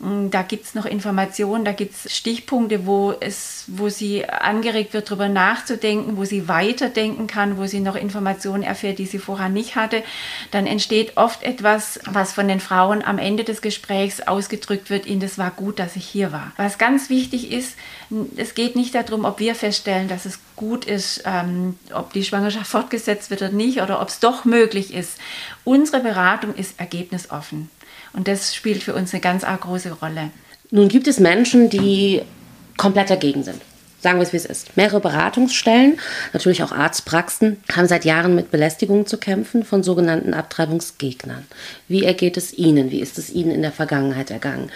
da 0.00 0.42
gibt 0.42 0.64
es 0.64 0.74
noch 0.74 0.86
Informationen, 0.86 1.64
da 1.64 1.72
gibt 1.72 1.94
es 1.94 2.14
Stichpunkte, 2.14 2.84
wo, 2.86 3.14
es, 3.20 3.64
wo 3.68 3.88
sie 3.88 4.28
angeregt 4.28 4.92
wird, 4.92 5.08
darüber 5.08 5.28
nachzudenken, 5.28 6.16
wo 6.16 6.24
sie 6.24 6.48
weiterdenken 6.48 7.26
kann, 7.26 7.56
wo 7.58 7.66
sie 7.66 7.80
noch 7.80 7.94
Informationen 7.94 8.62
erfährt, 8.62 8.98
die 8.98 9.06
sie 9.06 9.18
vorher 9.18 9.48
nicht 9.48 9.76
hatte. 9.76 10.02
Dann 10.50 10.66
entsteht 10.66 11.16
oft 11.16 11.42
etwas, 11.42 12.00
was 12.06 12.32
von 12.32 12.48
den 12.48 12.60
Frauen 12.60 13.02
am 13.04 13.18
Ende 13.18 13.44
des 13.44 13.62
Gesprächs 13.62 14.20
ausgedrückt 14.20 14.90
wird, 14.90 15.06
in 15.06 15.20
das 15.20 15.38
war 15.38 15.50
gut, 15.50 15.78
dass 15.78 15.96
ich 15.96 16.06
hier 16.06 16.32
war. 16.32 16.52
Was 16.56 16.78
ganz 16.78 17.08
wichtig 17.08 17.52
ist, 17.52 17.76
es 18.36 18.54
geht 18.54 18.76
nicht 18.76 18.94
darum, 18.94 19.24
ob 19.24 19.38
wir 19.38 19.54
feststellen, 19.54 20.08
dass 20.08 20.26
es 20.26 20.38
gut 20.56 20.84
ist, 20.84 21.22
ähm, 21.24 21.78
ob 21.92 22.12
die 22.12 22.24
Schwangerschaft 22.24 22.66
fortgesetzt 22.66 23.30
wird 23.30 23.42
oder 23.42 23.50
nicht, 23.50 23.80
oder 23.80 24.00
ob 24.00 24.08
es 24.08 24.20
doch 24.20 24.44
möglich 24.44 24.94
ist. 24.94 25.18
Unsere 25.64 26.00
Beratung 26.00 26.54
ist 26.54 26.78
ergebnisoffen. 26.78 27.70
Und 28.14 28.28
das 28.28 28.54
spielt 28.54 28.82
für 28.82 28.94
uns 28.94 29.12
eine 29.12 29.20
ganz 29.20 29.42
große 29.42 29.92
Rolle. 29.92 30.30
Nun 30.70 30.88
gibt 30.88 31.06
es 31.08 31.20
Menschen, 31.20 31.68
die 31.68 32.22
komplett 32.76 33.10
dagegen 33.10 33.42
sind. 33.42 33.60
Sagen 34.04 34.18
wir 34.18 34.24
es, 34.24 34.34
wie 34.34 34.36
es 34.36 34.44
ist. 34.44 34.76
Mehrere 34.76 35.00
Beratungsstellen, 35.00 35.98
natürlich 36.34 36.62
auch 36.62 36.72
Arztpraxen, 36.72 37.56
haben 37.74 37.88
seit 37.88 38.04
Jahren 38.04 38.34
mit 38.34 38.50
Belästigungen 38.50 39.06
zu 39.06 39.16
kämpfen 39.16 39.64
von 39.64 39.82
sogenannten 39.82 40.34
Abtreibungsgegnern. 40.34 41.46
Wie 41.88 42.04
ergeht 42.04 42.36
es 42.36 42.52
Ihnen? 42.52 42.90
Wie 42.90 43.00
ist 43.00 43.16
es 43.16 43.30
Ihnen 43.30 43.50
in 43.50 43.62
der 43.62 43.72
Vergangenheit 43.72 44.30
ergangen? 44.30 44.70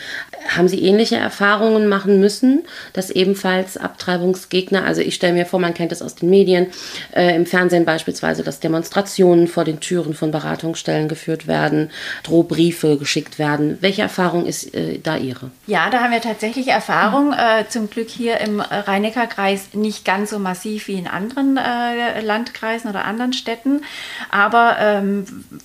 Haben 0.56 0.68
Sie 0.68 0.82
ähnliche 0.82 1.16
Erfahrungen 1.16 1.88
machen 1.88 2.20
müssen, 2.20 2.62
dass 2.94 3.10
ebenfalls 3.10 3.76
Abtreibungsgegner, 3.76 4.84
also 4.84 5.02
ich 5.02 5.16
stelle 5.16 5.34
mir 5.34 5.44
vor, 5.44 5.60
man 5.60 5.74
kennt 5.74 5.92
es 5.92 6.00
aus 6.00 6.14
den 6.14 6.30
Medien, 6.30 6.68
äh, 7.14 7.36
im 7.36 7.44
Fernsehen 7.44 7.84
beispielsweise, 7.84 8.42
dass 8.42 8.60
Demonstrationen 8.60 9.46
vor 9.46 9.64
den 9.64 9.80
Türen 9.80 10.14
von 10.14 10.30
Beratungsstellen 10.30 11.06
geführt 11.06 11.46
werden, 11.46 11.90
Drohbriefe 12.22 12.96
geschickt 12.96 13.38
werden. 13.38 13.76
Welche 13.82 14.00
Erfahrung 14.00 14.46
ist 14.46 14.74
äh, 14.74 14.98
da 15.02 15.18
Ihre? 15.18 15.50
Ja, 15.66 15.90
da 15.90 16.00
haben 16.00 16.12
wir 16.12 16.22
tatsächlich 16.22 16.68
Erfahrung, 16.68 17.34
äh, 17.34 17.68
zum 17.68 17.90
Glück 17.90 18.08
hier 18.08 18.40
im 18.40 18.60
rhein 18.60 19.04
Neckarkreis 19.18 19.74
nicht 19.74 20.04
ganz 20.04 20.30
so 20.30 20.38
massiv 20.38 20.88
wie 20.88 20.94
in 20.94 21.08
anderen 21.08 21.56
äh, 21.56 22.20
Landkreisen 22.20 22.88
oder 22.88 23.04
anderen 23.04 23.32
Städten, 23.32 23.82
aber 24.30 24.76
ähm, 24.78 25.24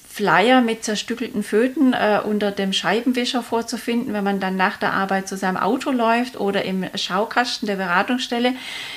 Flyer 0.10 0.62
mit 0.62 0.83
zerstückelten 0.83 1.43
Föten 1.43 1.93
äh, 1.93 2.19
unter 2.24 2.51
dem 2.51 2.74
Scheibenwischer 2.74 3.43
vorzufinden, 3.43 4.13
wenn 4.13 4.24
man 4.24 4.39
dann 4.39 4.55
nach 4.55 4.77
der 4.77 4.93
Arbeit 4.93 5.27
zu 5.27 5.38
seinem 5.38 5.57
Auto 5.57 5.91
läuft 5.91 6.39
oder 6.39 6.65
im 6.65 6.86
Schaukasten 6.95 7.67
der 7.67 7.75
Beratungsstelle, 7.75 8.53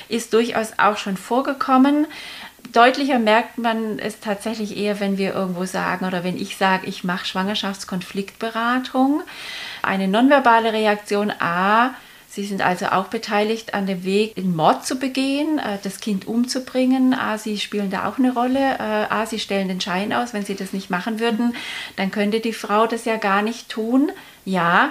ist 0.09 0.33
durchaus 0.33 0.73
auch 0.79 0.97
schon 0.97 1.17
vorgekommen. 1.17 2.07
Deutlicher 2.73 3.19
merkt 3.19 3.59
man 3.59 3.99
es 3.99 4.21
tatsächlich 4.21 4.77
eher, 4.77 5.01
wenn 5.01 5.19
wir 5.19 5.35
irgendwo 5.35 5.65
sagen 5.65 6.05
oder 6.05 6.25
wenn 6.25 6.37
ich 6.37 6.57
sage, 6.57 6.87
ich 6.87 7.05
mache 7.05 7.25
Schwangerschaftskonfliktberatung. 7.25 9.23
Eine 9.83 10.09
nonverbale 10.09 10.73
Reaktion 10.73 11.33
A 11.39 11.95
Sie 12.37 12.45
sind 12.45 12.61
also 12.61 12.89
auch 12.89 13.07
beteiligt 13.07 13.73
an 13.73 13.87
dem 13.87 14.05
Weg, 14.05 14.35
den 14.35 14.55
Mord 14.55 14.85
zu 14.85 14.97
begehen, 14.97 15.59
äh, 15.59 15.79
das 15.83 16.01
Kind 16.01 16.27
umzubringen. 16.27 17.15
A, 17.15 17.39
Sie 17.39 17.57
spielen 17.57 17.89
da 17.91 18.07
auch 18.07 18.19
eine 18.19 18.35
Rolle. 18.35 18.75
Äh, 18.79 19.07
A, 19.09 19.25
Sie 19.25 19.39
stellen 19.39 19.69
den 19.69 19.81
Schein 19.81 20.13
aus. 20.13 20.35
Wenn 20.35 20.45
Sie 20.45 20.55
das 20.55 20.75
nicht 20.75 20.91
machen 20.91 21.19
würden, 21.19 21.55
dann 21.97 22.11
könnte 22.11 22.41
die 22.41 22.53
Frau 22.53 22.87
das 22.87 23.07
ja 23.07 23.17
gar 23.17 23.41
nicht 23.41 23.71
tun. 23.71 24.13
Ja, 24.45 24.91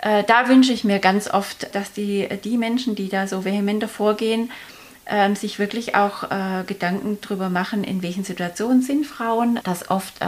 äh, 0.00 0.22
da 0.24 0.48
wünsche 0.48 0.74
ich 0.74 0.84
mir 0.84 0.98
ganz 0.98 1.30
oft, 1.30 1.74
dass 1.74 1.94
die, 1.94 2.28
die 2.44 2.58
Menschen, 2.58 2.94
die 2.94 3.08
da 3.08 3.26
so 3.26 3.46
vehementer 3.46 3.88
vorgehen, 3.88 4.52
ähm, 5.06 5.36
sich 5.36 5.58
wirklich 5.58 5.94
auch 5.94 6.28
Gedanken 6.66 7.18
darüber 7.22 7.48
machen, 7.48 7.84
in 7.84 8.02
welchen 8.02 8.22
Situationen 8.22 8.82
sind 8.82 9.06
Frauen, 9.06 9.60
dass 9.64 9.90
oft 9.90 10.20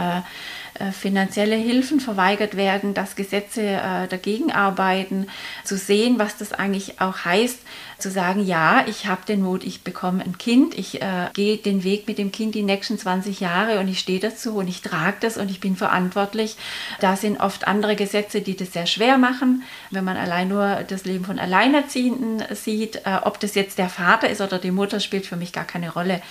finanzielle 0.91 1.55
Hilfen 1.55 1.99
verweigert 1.99 2.57
werden, 2.57 2.93
dass 2.93 3.15
Gesetze 3.15 3.61
äh, 3.61 4.07
dagegen 4.07 4.51
arbeiten, 4.51 5.27
zu 5.63 5.77
sehen, 5.77 6.19
was 6.19 6.37
das 6.37 6.53
eigentlich 6.53 6.99
auch 6.99 7.25
heißt, 7.25 7.59
zu 8.03 8.11
sagen, 8.11 8.45
ja, 8.45 8.83
ich 8.87 9.07
habe 9.07 9.21
den 9.25 9.41
Mut, 9.41 9.63
ich 9.63 9.83
bekomme 9.83 10.23
ein 10.23 10.37
Kind, 10.37 10.77
ich 10.77 11.01
äh, 11.01 11.29
gehe 11.33 11.57
den 11.57 11.83
Weg 11.83 12.07
mit 12.07 12.17
dem 12.17 12.31
Kind 12.31 12.53
die 12.53 12.61
nächsten 12.61 12.97
20 12.97 13.39
Jahre 13.39 13.79
und 13.79 13.87
ich 13.87 13.99
stehe 13.99 14.19
dazu 14.19 14.55
und 14.55 14.67
ich 14.67 14.81
trage 14.81 15.17
das 15.21 15.37
und 15.37 15.49
ich 15.49 15.61
bin 15.61 15.75
verantwortlich. 15.75 16.57
Da 16.99 17.15
sind 17.15 17.39
oft 17.39 17.65
andere 17.65 17.95
Gesetze, 17.95 18.41
die 18.41 18.57
das 18.57 18.73
sehr 18.73 18.87
schwer 18.87 19.17
machen. 19.17 19.63
Wenn 19.89 20.03
man 20.03 20.17
allein 20.17 20.49
nur 20.49 20.83
das 20.87 21.05
Leben 21.05 21.23
von 21.23 21.39
Alleinerziehenden 21.39 22.43
sieht, 22.55 22.97
äh, 23.05 23.19
ob 23.23 23.39
das 23.39 23.55
jetzt 23.55 23.77
der 23.77 23.89
Vater 23.89 24.29
ist 24.29 24.41
oder 24.41 24.59
die 24.59 24.71
Mutter, 24.71 24.99
spielt 24.99 25.25
für 25.25 25.37
mich 25.37 25.53
gar 25.53 25.65
keine 25.65 25.93
Rolle. 25.93 26.21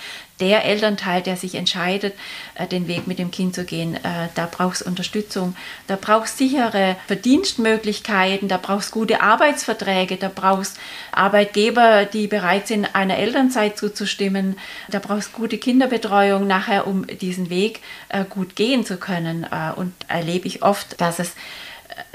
Der 0.43 0.65
Elternteil, 0.65 1.21
der 1.21 1.37
sich 1.37 1.55
entscheidet, 1.55 2.13
äh, 2.55 2.67
den 2.67 2.89
Weg 2.89 3.07
mit 3.07 3.17
dem 3.17 3.31
Kind 3.31 3.55
zu 3.55 3.63
gehen, 3.63 3.95
äh, 3.95 4.27
da 4.35 4.45
braucht 4.45 4.75
es 4.75 4.81
Unterstützung, 4.81 5.55
da 5.87 5.95
braucht 5.95 6.25
es 6.25 6.37
sichere 6.37 6.97
Verdienstmöglichkeiten, 7.07 8.49
da 8.49 8.57
braucht 8.57 8.83
es 8.83 8.91
gute 8.91 9.21
Arbeitsverträge, 9.21 10.17
da 10.17 10.27
braucht 10.27 10.63
es 10.63 10.73
Arbeitgeber, 11.13 12.03
die 12.03 12.27
bereit 12.27 12.67
sind, 12.67 12.93
einer 12.93 13.19
Elternzeit 13.19 13.77
zuzustimmen, 13.77 14.57
da 14.89 14.99
braucht 14.99 15.19
es 15.19 15.31
gute 15.31 15.57
Kinderbetreuung 15.57 16.45
nachher, 16.45 16.87
um 16.87 17.07
diesen 17.07 17.49
Weg 17.49 17.79
äh, 18.09 18.25
gut 18.25 18.57
gehen 18.57 18.85
zu 18.85 18.97
können. 18.97 19.47
Und 19.75 19.93
erlebe 20.07 20.47
ich 20.47 20.61
oft, 20.61 20.99
dass 20.99 21.19
es 21.19 21.35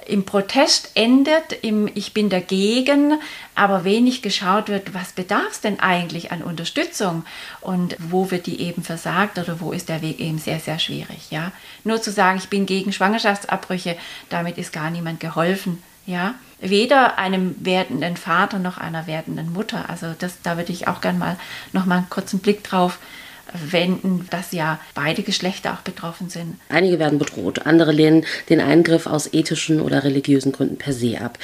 im 0.08 0.24
Protest 0.24 0.92
endet, 0.94 1.52
im 1.62 1.88
Ich 1.94 2.14
bin 2.14 2.30
dagegen, 2.30 3.20
aber 3.54 3.84
wenig 3.84 4.22
geschaut 4.22 4.68
wird, 4.68 4.94
was 4.94 5.12
bedarf 5.12 5.50
es 5.50 5.60
denn 5.60 5.80
eigentlich 5.80 6.32
an 6.32 6.42
Unterstützung 6.42 7.24
und 7.60 7.96
wo 7.98 8.30
wird 8.30 8.46
die 8.46 8.60
eben 8.60 8.82
versagt 8.82 9.38
oder 9.38 9.60
wo 9.60 9.72
ist 9.72 9.88
der 9.88 10.02
Weg 10.02 10.20
eben 10.20 10.38
sehr, 10.38 10.60
sehr 10.60 10.78
schwierig. 10.78 11.30
Ja? 11.30 11.52
Nur 11.84 12.00
zu 12.00 12.10
sagen, 12.10 12.38
ich 12.38 12.48
bin 12.48 12.66
gegen 12.66 12.92
Schwangerschaftsabbrüche, 12.92 13.96
damit 14.28 14.58
ist 14.58 14.72
gar 14.72 14.90
niemand 14.90 15.20
geholfen. 15.20 15.82
Ja? 16.06 16.34
Weder 16.60 17.18
einem 17.18 17.54
werdenden 17.60 18.16
Vater 18.16 18.58
noch 18.58 18.78
einer 18.78 19.06
werdenden 19.06 19.52
Mutter. 19.52 19.88
Also 19.88 20.14
das, 20.18 20.42
da 20.42 20.56
würde 20.56 20.72
ich 20.72 20.88
auch 20.88 21.00
gerne 21.00 21.18
mal 21.18 21.36
noch 21.72 21.84
mal 21.84 21.98
einen 21.98 22.10
kurzen 22.10 22.40
Blick 22.40 22.64
drauf 22.64 22.98
wenden, 23.52 24.26
dass 24.30 24.52
ja 24.52 24.78
beide 24.94 25.22
Geschlechter 25.22 25.72
auch 25.72 25.82
betroffen 25.82 26.30
sind. 26.30 26.56
Einige 26.68 26.98
werden 26.98 27.18
bedroht, 27.18 27.66
andere 27.66 27.92
lehnen 27.92 28.24
den 28.48 28.60
Eingriff 28.60 29.06
aus 29.06 29.32
ethischen 29.32 29.80
oder 29.80 30.04
religiösen 30.04 30.52
Gründen 30.52 30.76
per 30.76 30.92
se 30.92 31.20
ab 31.20 31.38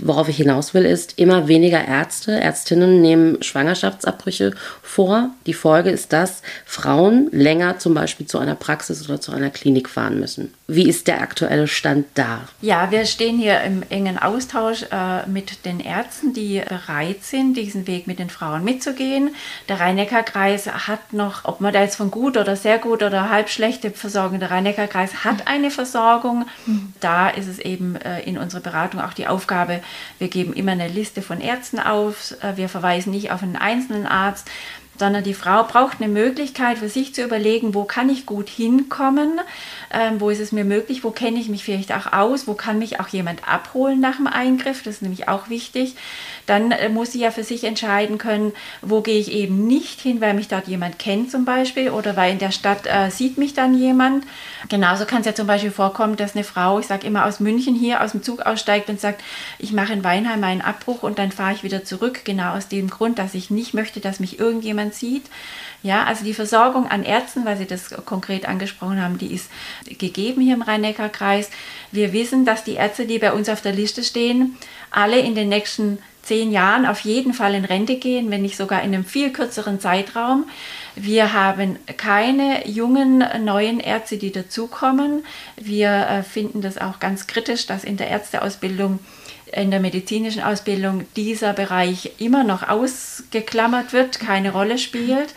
worauf 0.00 0.28
ich 0.28 0.36
hinaus 0.36 0.74
will, 0.74 0.84
ist, 0.84 1.18
immer 1.18 1.48
weniger 1.48 1.84
Ärzte, 1.84 2.38
Ärztinnen 2.38 3.00
nehmen 3.00 3.42
Schwangerschaftsabbrüche 3.42 4.54
vor. 4.82 5.30
Die 5.46 5.54
Folge 5.54 5.90
ist, 5.90 6.12
dass 6.12 6.42
Frauen 6.64 7.28
länger 7.32 7.78
zum 7.78 7.94
Beispiel 7.94 8.26
zu 8.26 8.38
einer 8.38 8.54
Praxis 8.54 9.08
oder 9.08 9.20
zu 9.20 9.32
einer 9.32 9.50
Klinik 9.50 9.88
fahren 9.88 10.20
müssen. 10.20 10.54
Wie 10.70 10.86
ist 10.86 11.08
der 11.08 11.22
aktuelle 11.22 11.66
Stand 11.66 12.08
da? 12.12 12.42
Ja, 12.60 12.90
wir 12.90 13.06
stehen 13.06 13.38
hier 13.38 13.62
im 13.62 13.82
engen 13.88 14.18
Austausch 14.18 14.82
äh, 14.92 15.26
mit 15.26 15.64
den 15.64 15.80
Ärzten, 15.80 16.34
die 16.34 16.60
bereit 16.60 17.24
sind, 17.24 17.54
diesen 17.54 17.86
Weg 17.86 18.06
mit 18.06 18.18
den 18.18 18.28
Frauen 18.28 18.64
mitzugehen. 18.64 19.34
Der 19.70 19.80
Rhein-Neckar-Kreis 19.80 20.66
hat 20.86 21.14
noch, 21.14 21.46
ob 21.46 21.62
man 21.62 21.72
da 21.72 21.80
jetzt 21.80 21.96
von 21.96 22.10
gut 22.10 22.36
oder 22.36 22.54
sehr 22.54 22.76
gut 22.76 23.02
oder 23.02 23.30
halb 23.30 23.48
schlechte 23.48 23.90
Versorgung, 23.92 24.40
der 24.40 24.50
Rhein-Neckar-Kreis 24.50 25.24
hat 25.24 25.46
eine 25.46 25.70
Versorgung. 25.70 26.44
Mhm. 26.66 26.92
Da 27.00 27.30
ist 27.30 27.48
es 27.48 27.58
eben 27.60 27.96
äh, 27.96 28.20
in 28.24 28.36
unserer 28.36 28.60
Beratung 28.60 29.00
auch 29.00 29.14
die 29.14 29.26
Aufgabe, 29.26 29.80
wir 30.18 30.28
geben 30.28 30.52
immer 30.52 30.72
eine 30.72 30.88
Liste 30.88 31.22
von 31.22 31.40
Ärzten 31.40 31.78
auf. 31.80 32.34
Äh, 32.42 32.58
wir 32.58 32.68
verweisen 32.68 33.10
nicht 33.12 33.30
auf 33.32 33.42
einen 33.42 33.56
einzelnen 33.56 34.06
Arzt, 34.06 34.50
sondern 34.98 35.24
die 35.24 35.34
Frau 35.34 35.62
braucht 35.64 36.00
eine 36.00 36.12
Möglichkeit 36.12 36.78
für 36.78 36.88
sich 36.88 37.14
zu 37.14 37.22
überlegen, 37.22 37.74
wo 37.74 37.84
kann 37.84 38.10
ich 38.10 38.26
gut 38.26 38.48
hinkommen, 38.48 39.40
ähm, 39.92 40.20
wo 40.20 40.30
ist 40.30 40.40
es 40.40 40.52
mir 40.52 40.64
möglich, 40.64 41.04
wo 41.04 41.10
kenne 41.10 41.38
ich 41.38 41.48
mich 41.48 41.64
vielleicht 41.64 41.92
auch 41.92 42.12
aus, 42.12 42.46
wo 42.46 42.54
kann 42.54 42.78
mich 42.78 43.00
auch 43.00 43.08
jemand 43.08 43.46
abholen 43.48 44.00
nach 44.00 44.16
dem 44.16 44.26
Eingriff, 44.26 44.82
das 44.82 44.96
ist 44.96 45.02
nämlich 45.02 45.28
auch 45.28 45.48
wichtig. 45.48 45.94
Dann 46.46 46.72
äh, 46.72 46.88
muss 46.88 47.12
sie 47.12 47.20
ja 47.20 47.30
für 47.30 47.44
sich 47.44 47.64
entscheiden 47.64 48.18
können, 48.18 48.52
wo 48.82 49.00
gehe 49.00 49.18
ich 49.18 49.30
eben 49.32 49.66
nicht 49.66 50.00
hin, 50.00 50.20
weil 50.20 50.34
mich 50.34 50.48
dort 50.48 50.66
jemand 50.66 50.98
kennt 50.98 51.30
zum 51.30 51.44
Beispiel 51.44 51.90
oder 51.90 52.16
weil 52.16 52.32
in 52.32 52.38
der 52.38 52.50
Stadt 52.50 52.86
äh, 52.86 53.10
sieht 53.10 53.38
mich 53.38 53.54
dann 53.54 53.78
jemand. 53.78 54.24
Genauso 54.68 55.04
kann 55.04 55.20
es 55.20 55.26
ja 55.26 55.34
zum 55.34 55.46
Beispiel 55.46 55.70
vorkommen, 55.70 56.16
dass 56.16 56.34
eine 56.34 56.44
Frau, 56.44 56.78
ich 56.78 56.86
sage 56.86 57.06
immer 57.06 57.26
aus 57.26 57.40
München 57.40 57.74
hier 57.74 58.02
aus 58.02 58.12
dem 58.12 58.22
Zug 58.22 58.40
aussteigt 58.40 58.88
und 58.88 59.00
sagt, 59.00 59.22
ich 59.58 59.72
mache 59.72 59.92
in 59.92 60.04
Weinheim 60.04 60.40
meinen 60.40 60.60
Abbruch 60.60 61.02
und 61.02 61.18
dann 61.18 61.32
fahre 61.32 61.52
ich 61.52 61.62
wieder 61.62 61.84
zurück, 61.84 62.24
genau 62.24 62.56
aus 62.56 62.68
dem 62.68 62.90
Grund, 62.90 63.18
dass 63.18 63.34
ich 63.34 63.50
nicht 63.50 63.74
möchte, 63.74 64.00
dass 64.00 64.20
mich 64.20 64.38
irgendjemand 64.38 64.87
sieht. 64.92 65.24
Ja, 65.82 66.04
also 66.04 66.24
die 66.24 66.34
Versorgung 66.34 66.88
an 66.88 67.04
Ärzten, 67.04 67.44
weil 67.44 67.56
Sie 67.56 67.66
das 67.66 67.90
konkret 68.04 68.48
angesprochen 68.48 69.00
haben, 69.00 69.18
die 69.18 69.32
ist 69.32 69.48
gegeben 69.98 70.40
hier 70.42 70.54
im 70.54 70.62
Rhein-Neckar-Kreis. 70.62 71.50
Wir 71.92 72.12
wissen, 72.12 72.44
dass 72.44 72.64
die 72.64 72.74
Ärzte, 72.74 73.06
die 73.06 73.20
bei 73.20 73.32
uns 73.32 73.48
auf 73.48 73.60
der 73.60 73.72
Liste 73.72 74.02
stehen, 74.02 74.56
alle 74.90 75.20
in 75.20 75.36
den 75.36 75.48
nächsten 75.48 75.98
zehn 76.28 76.52
Jahren 76.52 76.84
auf 76.84 77.00
jeden 77.00 77.32
Fall 77.32 77.54
in 77.54 77.64
Rente 77.64 77.96
gehen, 77.96 78.30
wenn 78.30 78.42
nicht 78.42 78.56
sogar 78.56 78.82
in 78.82 78.92
einem 78.92 79.06
viel 79.06 79.32
kürzeren 79.32 79.80
Zeitraum. 79.80 80.46
Wir 80.94 81.32
haben 81.32 81.78
keine 81.96 82.68
jungen 82.68 83.24
neuen 83.44 83.80
Ärzte, 83.80 84.18
die 84.18 84.30
dazukommen. 84.30 85.24
Wir 85.56 85.90
äh, 85.90 86.22
finden 86.22 86.60
das 86.60 86.76
auch 86.76 86.98
ganz 86.98 87.28
kritisch, 87.28 87.66
dass 87.66 87.82
in 87.82 87.96
der 87.96 88.08
Ärzteausbildung 88.08 88.98
in 89.52 89.70
der 89.70 89.80
medizinischen 89.80 90.42
Ausbildung 90.42 91.04
dieser 91.16 91.52
Bereich 91.52 92.12
immer 92.18 92.44
noch 92.44 92.68
ausgeklammert 92.68 93.92
wird, 93.92 94.20
keine 94.20 94.52
Rolle 94.52 94.78
spielt. 94.78 95.34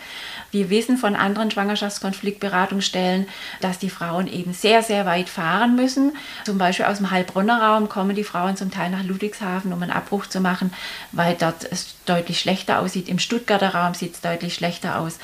Wir 0.52 0.68
wissen 0.68 0.98
von 0.98 1.16
anderen 1.16 1.50
Schwangerschaftskonfliktberatungsstellen, 1.50 3.26
dass 3.62 3.78
die 3.78 3.88
Frauen 3.88 4.26
eben 4.26 4.52
sehr, 4.52 4.82
sehr 4.82 5.06
weit 5.06 5.30
fahren 5.30 5.76
müssen. 5.76 6.14
Zum 6.44 6.58
Beispiel 6.58 6.84
aus 6.84 6.98
dem 6.98 7.10
Heilbronner 7.10 7.62
Raum 7.62 7.88
kommen 7.88 8.14
die 8.14 8.22
Frauen 8.22 8.58
zum 8.58 8.70
Teil 8.70 8.90
nach 8.90 9.02
Ludwigshafen, 9.02 9.72
um 9.72 9.82
einen 9.82 9.90
Abbruch 9.90 10.26
zu 10.26 10.40
machen, 10.40 10.70
weil 11.10 11.36
dort 11.40 11.64
es 11.70 11.94
deutlich 12.04 12.38
schlechter 12.38 12.80
aussieht. 12.80 13.08
Im 13.08 13.18
Stuttgarter 13.18 13.74
Raum 13.74 13.94
sieht 13.94 14.14
es 14.14 14.20
deutlich 14.20 14.54
schlechter 14.54 14.98
aus. 14.98 15.18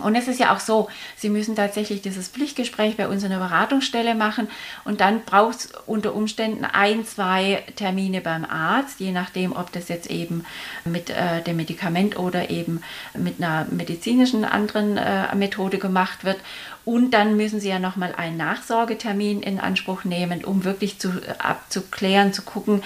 Und 0.00 0.14
es 0.14 0.28
ist 0.28 0.40
ja 0.40 0.54
auch 0.54 0.60
so, 0.60 0.88
Sie 1.16 1.28
müssen 1.28 1.56
tatsächlich 1.56 2.02
dieses 2.02 2.28
Pflichtgespräch 2.28 2.96
bei 2.96 3.08
uns 3.08 3.22
in 3.22 3.30
der 3.30 3.38
Beratungsstelle 3.38 4.14
machen 4.14 4.48
und 4.84 5.00
dann 5.00 5.24
braucht 5.24 5.56
es 5.56 5.72
unter 5.86 6.14
Umständen 6.14 6.64
ein, 6.64 7.04
zwei 7.04 7.62
Termine 7.76 8.20
beim 8.20 8.44
Arzt, 8.44 9.00
je 9.00 9.12
nachdem, 9.12 9.52
ob 9.52 9.72
das 9.72 9.88
jetzt 9.88 10.10
eben 10.10 10.44
mit 10.84 11.10
äh, 11.10 11.42
dem 11.42 11.56
Medikament 11.56 12.18
oder 12.18 12.50
eben 12.50 12.82
mit 13.14 13.42
einer 13.42 13.66
medizinischen 13.70 14.44
anderen 14.44 14.96
äh, 14.96 15.34
Methode 15.34 15.78
gemacht 15.78 16.24
wird. 16.24 16.38
Und 16.84 17.12
dann 17.12 17.36
müssen 17.36 17.60
Sie 17.60 17.68
ja 17.68 17.78
nochmal 17.78 18.14
einen 18.16 18.36
Nachsorgetermin 18.36 19.42
in 19.42 19.60
Anspruch 19.60 20.04
nehmen, 20.04 20.44
um 20.44 20.64
wirklich 20.64 20.98
zu, 20.98 21.12
abzuklären, 21.38 22.32
zu 22.32 22.42
gucken, 22.42 22.82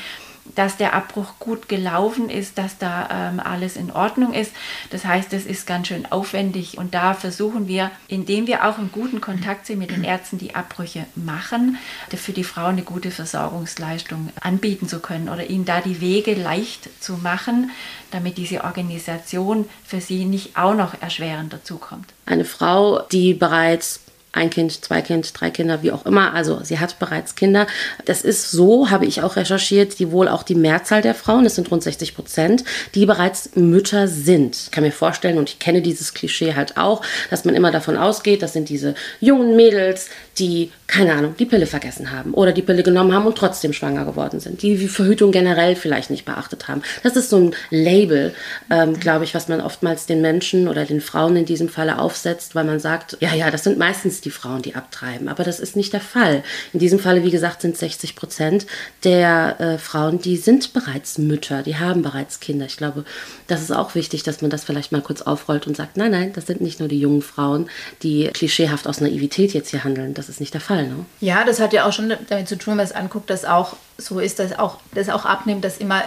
dass 0.54 0.76
der 0.76 0.94
Abbruch 0.94 1.34
gut 1.38 1.68
gelaufen 1.68 2.28
ist, 2.28 2.58
dass 2.58 2.78
da 2.78 3.08
ähm, 3.10 3.40
alles 3.40 3.76
in 3.76 3.90
Ordnung 3.90 4.32
ist. 4.32 4.52
Das 4.90 5.04
heißt, 5.04 5.32
es 5.32 5.46
ist 5.46 5.66
ganz 5.66 5.88
schön 5.88 6.06
aufwendig 6.10 6.78
und 6.78 6.94
da 6.94 7.14
versuchen 7.14 7.66
wir, 7.66 7.90
indem 8.08 8.46
wir 8.46 8.64
auch 8.66 8.78
in 8.78 8.92
guten 8.92 9.20
Kontakt 9.20 9.66
sind 9.66 9.78
mit 9.78 9.90
den 9.90 10.04
Ärzten, 10.04 10.38
die 10.38 10.54
Abbrüche 10.54 11.06
machen, 11.14 11.78
für 12.14 12.32
die 12.32 12.44
Frauen 12.44 12.74
eine 12.74 12.82
gute 12.82 13.10
Versorgungsleistung 13.10 14.30
anbieten 14.40 14.88
zu 14.88 15.00
können 15.00 15.28
oder 15.28 15.48
ihnen 15.48 15.64
da 15.64 15.80
die 15.80 16.00
Wege 16.00 16.34
leicht 16.34 16.88
zu 17.02 17.14
machen, 17.14 17.70
damit 18.10 18.38
diese 18.38 18.64
Organisation 18.64 19.66
für 19.84 20.00
sie 20.00 20.24
nicht 20.24 20.56
auch 20.56 20.74
noch 20.74 21.00
erschwerend 21.02 21.52
dazukommt. 21.52 22.06
Eine 22.26 22.44
Frau, 22.44 23.00
die 23.00 23.34
bereits 23.34 24.03
ein 24.34 24.50
Kind, 24.50 24.84
zwei 24.84 25.00
Kind, 25.00 25.38
drei 25.38 25.50
Kinder, 25.50 25.82
wie 25.82 25.92
auch 25.92 26.04
immer. 26.06 26.34
Also 26.34 26.60
sie 26.62 26.78
hat 26.78 26.98
bereits 26.98 27.34
Kinder. 27.34 27.66
Das 28.04 28.22
ist 28.22 28.50
so, 28.50 28.90
habe 28.90 29.06
ich 29.06 29.22
auch 29.22 29.36
recherchiert, 29.36 29.98
die 29.98 30.10
wohl 30.10 30.28
auch 30.28 30.42
die 30.42 30.54
Mehrzahl 30.54 31.02
der 31.02 31.14
Frauen, 31.14 31.44
das 31.44 31.54
sind 31.54 31.70
rund 31.70 31.82
60 31.82 32.14
Prozent, 32.14 32.64
die 32.94 33.06
bereits 33.06 33.54
Mütter 33.54 34.08
sind. 34.08 34.56
Ich 34.56 34.70
kann 34.70 34.84
mir 34.84 34.92
vorstellen, 34.92 35.38
und 35.38 35.48
ich 35.48 35.58
kenne 35.58 35.82
dieses 35.82 36.14
Klischee 36.14 36.54
halt 36.54 36.76
auch, 36.76 37.02
dass 37.30 37.44
man 37.44 37.54
immer 37.54 37.70
davon 37.70 37.96
ausgeht, 37.96 38.42
das 38.42 38.52
sind 38.52 38.68
diese 38.68 38.94
jungen 39.20 39.56
Mädels, 39.56 40.08
die, 40.38 40.70
keine 40.86 41.14
Ahnung, 41.14 41.34
die 41.38 41.46
Pille 41.46 41.66
vergessen 41.66 42.10
haben 42.10 42.34
oder 42.34 42.52
die 42.52 42.62
Pille 42.62 42.82
genommen 42.82 43.12
haben 43.12 43.26
und 43.26 43.38
trotzdem 43.38 43.72
schwanger 43.72 44.04
geworden 44.04 44.40
sind, 44.40 44.62
die 44.62 44.76
die 44.76 44.88
Verhütung 44.88 45.32
generell 45.32 45.76
vielleicht 45.76 46.10
nicht 46.10 46.24
beachtet 46.24 46.68
haben. 46.68 46.82
Das 47.02 47.16
ist 47.16 47.30
so 47.30 47.38
ein 47.38 47.54
Label, 47.70 48.34
ähm, 48.70 48.98
glaube 48.98 49.24
ich, 49.24 49.34
was 49.34 49.48
man 49.48 49.60
oftmals 49.60 50.06
den 50.06 50.20
Menschen 50.20 50.68
oder 50.68 50.84
den 50.84 51.00
Frauen 51.00 51.36
in 51.36 51.44
diesem 51.44 51.68
Falle 51.68 51.98
aufsetzt, 51.98 52.54
weil 52.54 52.64
man 52.64 52.80
sagt, 52.80 53.16
ja, 53.20 53.34
ja, 53.34 53.50
das 53.50 53.64
sind 53.64 53.78
meistens 53.78 54.20
die 54.20 54.30
Frauen, 54.30 54.62
die 54.62 54.74
abtreiben. 54.74 55.28
Aber 55.28 55.44
das 55.44 55.60
ist 55.60 55.76
nicht 55.76 55.92
der 55.92 56.00
Fall. 56.00 56.42
In 56.72 56.80
diesem 56.80 56.98
Falle, 56.98 57.24
wie 57.24 57.30
gesagt, 57.30 57.62
sind 57.62 57.76
60 57.76 58.16
Prozent 58.16 58.66
der 59.04 59.60
äh, 59.60 59.78
Frauen, 59.78 60.20
die 60.20 60.36
sind 60.36 60.72
bereits 60.72 61.18
Mütter, 61.18 61.62
die 61.62 61.76
haben 61.76 62.02
bereits 62.02 62.40
Kinder. 62.40 62.66
Ich 62.66 62.76
glaube, 62.76 63.04
das 63.46 63.62
ist 63.62 63.70
auch 63.70 63.94
wichtig, 63.94 64.22
dass 64.22 64.42
man 64.42 64.50
das 64.50 64.64
vielleicht 64.64 64.92
mal 64.92 65.02
kurz 65.02 65.22
aufrollt 65.22 65.66
und 65.66 65.76
sagt, 65.76 65.96
nein, 65.96 66.10
nein, 66.10 66.32
das 66.32 66.46
sind 66.46 66.60
nicht 66.60 66.80
nur 66.80 66.88
die 66.88 67.00
jungen 67.00 67.22
Frauen, 67.22 67.68
die 68.02 68.28
klischeehaft 68.32 68.86
aus 68.86 69.00
Naivität 69.00 69.54
jetzt 69.54 69.70
hier 69.70 69.84
handeln. 69.84 70.14
Das 70.14 70.23
ist 70.28 70.40
nicht 70.40 70.54
der 70.54 70.60
Fall. 70.60 70.88
Ne? 70.88 71.04
Ja, 71.20 71.44
das 71.44 71.60
hat 71.60 71.72
ja 71.72 71.86
auch 71.86 71.92
schon 71.92 72.12
damit 72.28 72.48
zu 72.48 72.56
tun, 72.56 72.72
wenn 72.72 72.78
man 72.78 72.86
es 72.86 72.92
anguckt, 72.92 73.30
dass 73.30 73.44
auch 73.44 73.76
so 73.98 74.18
ist, 74.18 74.38
dass 74.38 74.58
auch, 74.58 74.78
das 74.94 75.08
auch 75.08 75.24
abnimmt, 75.24 75.64
dass 75.64 75.78
immer 75.78 76.02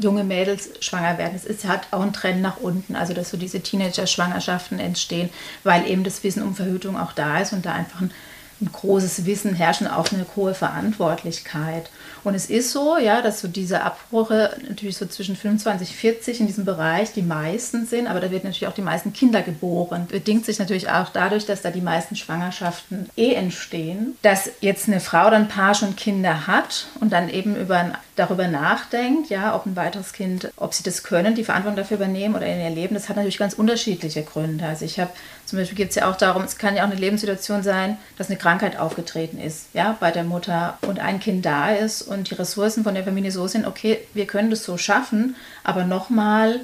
junge 0.00 0.24
Mädels 0.24 0.70
schwanger 0.80 1.18
werden. 1.18 1.34
Es 1.34 1.44
ist, 1.44 1.66
hat 1.66 1.88
auch 1.90 2.02
einen 2.02 2.12
Trend 2.12 2.42
nach 2.42 2.58
unten, 2.58 2.96
also 2.96 3.12
dass 3.12 3.30
so 3.30 3.36
diese 3.36 3.60
Teenager-Schwangerschaften 3.60 4.78
entstehen, 4.78 5.30
weil 5.64 5.86
eben 5.88 6.04
das 6.04 6.22
Wissen 6.22 6.42
um 6.42 6.54
Verhütung 6.54 6.98
auch 6.98 7.12
da 7.12 7.40
ist 7.40 7.52
und 7.52 7.66
da 7.66 7.72
einfach 7.72 8.00
ein 8.00 8.12
ein 8.60 8.72
großes 8.72 9.24
Wissen 9.24 9.54
herrschen, 9.54 9.86
auch 9.86 10.10
eine 10.12 10.26
hohe 10.34 10.54
Verantwortlichkeit. 10.54 11.90
Und 12.28 12.34
es 12.34 12.50
ist 12.50 12.72
so, 12.72 12.98
ja, 12.98 13.22
dass 13.22 13.40
so 13.40 13.48
diese 13.48 13.80
Abbrüche 13.80 14.54
natürlich 14.68 14.98
so 14.98 15.06
zwischen 15.06 15.34
25 15.34 15.88
und 15.88 15.96
40 15.96 16.40
in 16.40 16.46
diesem 16.46 16.66
Bereich 16.66 17.14
die 17.14 17.22
meisten 17.22 17.86
sind, 17.86 18.06
aber 18.06 18.20
da 18.20 18.30
wird 18.30 18.44
natürlich 18.44 18.66
auch 18.66 18.74
die 18.74 18.82
meisten 18.82 19.14
Kinder 19.14 19.40
geboren. 19.40 20.06
Bedingt 20.10 20.44
sich 20.44 20.58
natürlich 20.58 20.90
auch 20.90 21.08
dadurch, 21.08 21.46
dass 21.46 21.62
da 21.62 21.70
die 21.70 21.80
meisten 21.80 22.16
Schwangerschaften 22.16 23.08
eh 23.16 23.32
entstehen, 23.32 24.18
dass 24.20 24.50
jetzt 24.60 24.88
eine 24.88 25.00
Frau 25.00 25.30
dann 25.30 25.44
ein 25.44 25.48
Paar 25.48 25.74
schon 25.74 25.96
Kinder 25.96 26.46
hat 26.46 26.88
und 27.00 27.14
dann 27.14 27.30
eben 27.30 27.56
über, 27.56 27.92
darüber 28.14 28.46
nachdenkt, 28.46 29.30
ja, 29.30 29.56
ob 29.56 29.64
ein 29.64 29.74
weiteres 29.74 30.12
Kind, 30.12 30.52
ob 30.56 30.74
sie 30.74 30.82
das 30.82 31.04
können, 31.04 31.34
die 31.34 31.44
Verantwortung 31.44 31.76
dafür 31.76 31.96
übernehmen 31.96 32.34
oder 32.34 32.44
in 32.46 32.60
ihr 32.60 32.68
Leben, 32.68 32.92
das 32.92 33.08
hat 33.08 33.16
natürlich 33.16 33.38
ganz 33.38 33.54
unterschiedliche 33.54 34.22
Gründe. 34.22 34.66
Also 34.66 34.84
ich 34.84 35.00
habe 35.00 35.12
zum 35.48 35.58
Beispiel 35.58 35.78
geht 35.78 35.88
es 35.88 35.94
ja 35.94 36.10
auch 36.10 36.16
darum, 36.16 36.42
es 36.44 36.58
kann 36.58 36.76
ja 36.76 36.82
auch 36.82 36.90
eine 36.90 37.00
Lebenssituation 37.00 37.62
sein, 37.62 37.96
dass 38.18 38.28
eine 38.28 38.36
Krankheit 38.36 38.78
aufgetreten 38.78 39.40
ist, 39.40 39.68
ja, 39.72 39.96
bei 39.98 40.10
der 40.10 40.24
Mutter 40.24 40.76
und 40.82 40.98
ein 40.98 41.20
Kind 41.20 41.46
da 41.46 41.70
ist 41.70 42.02
und 42.02 42.28
die 42.28 42.34
Ressourcen 42.34 42.84
von 42.84 42.94
der 42.94 43.04
Familie 43.04 43.32
so 43.32 43.46
sind, 43.46 43.66
okay, 43.66 43.98
wir 44.12 44.26
können 44.26 44.50
das 44.50 44.62
so 44.62 44.76
schaffen, 44.76 45.36
aber 45.64 45.84
nochmal 45.84 46.60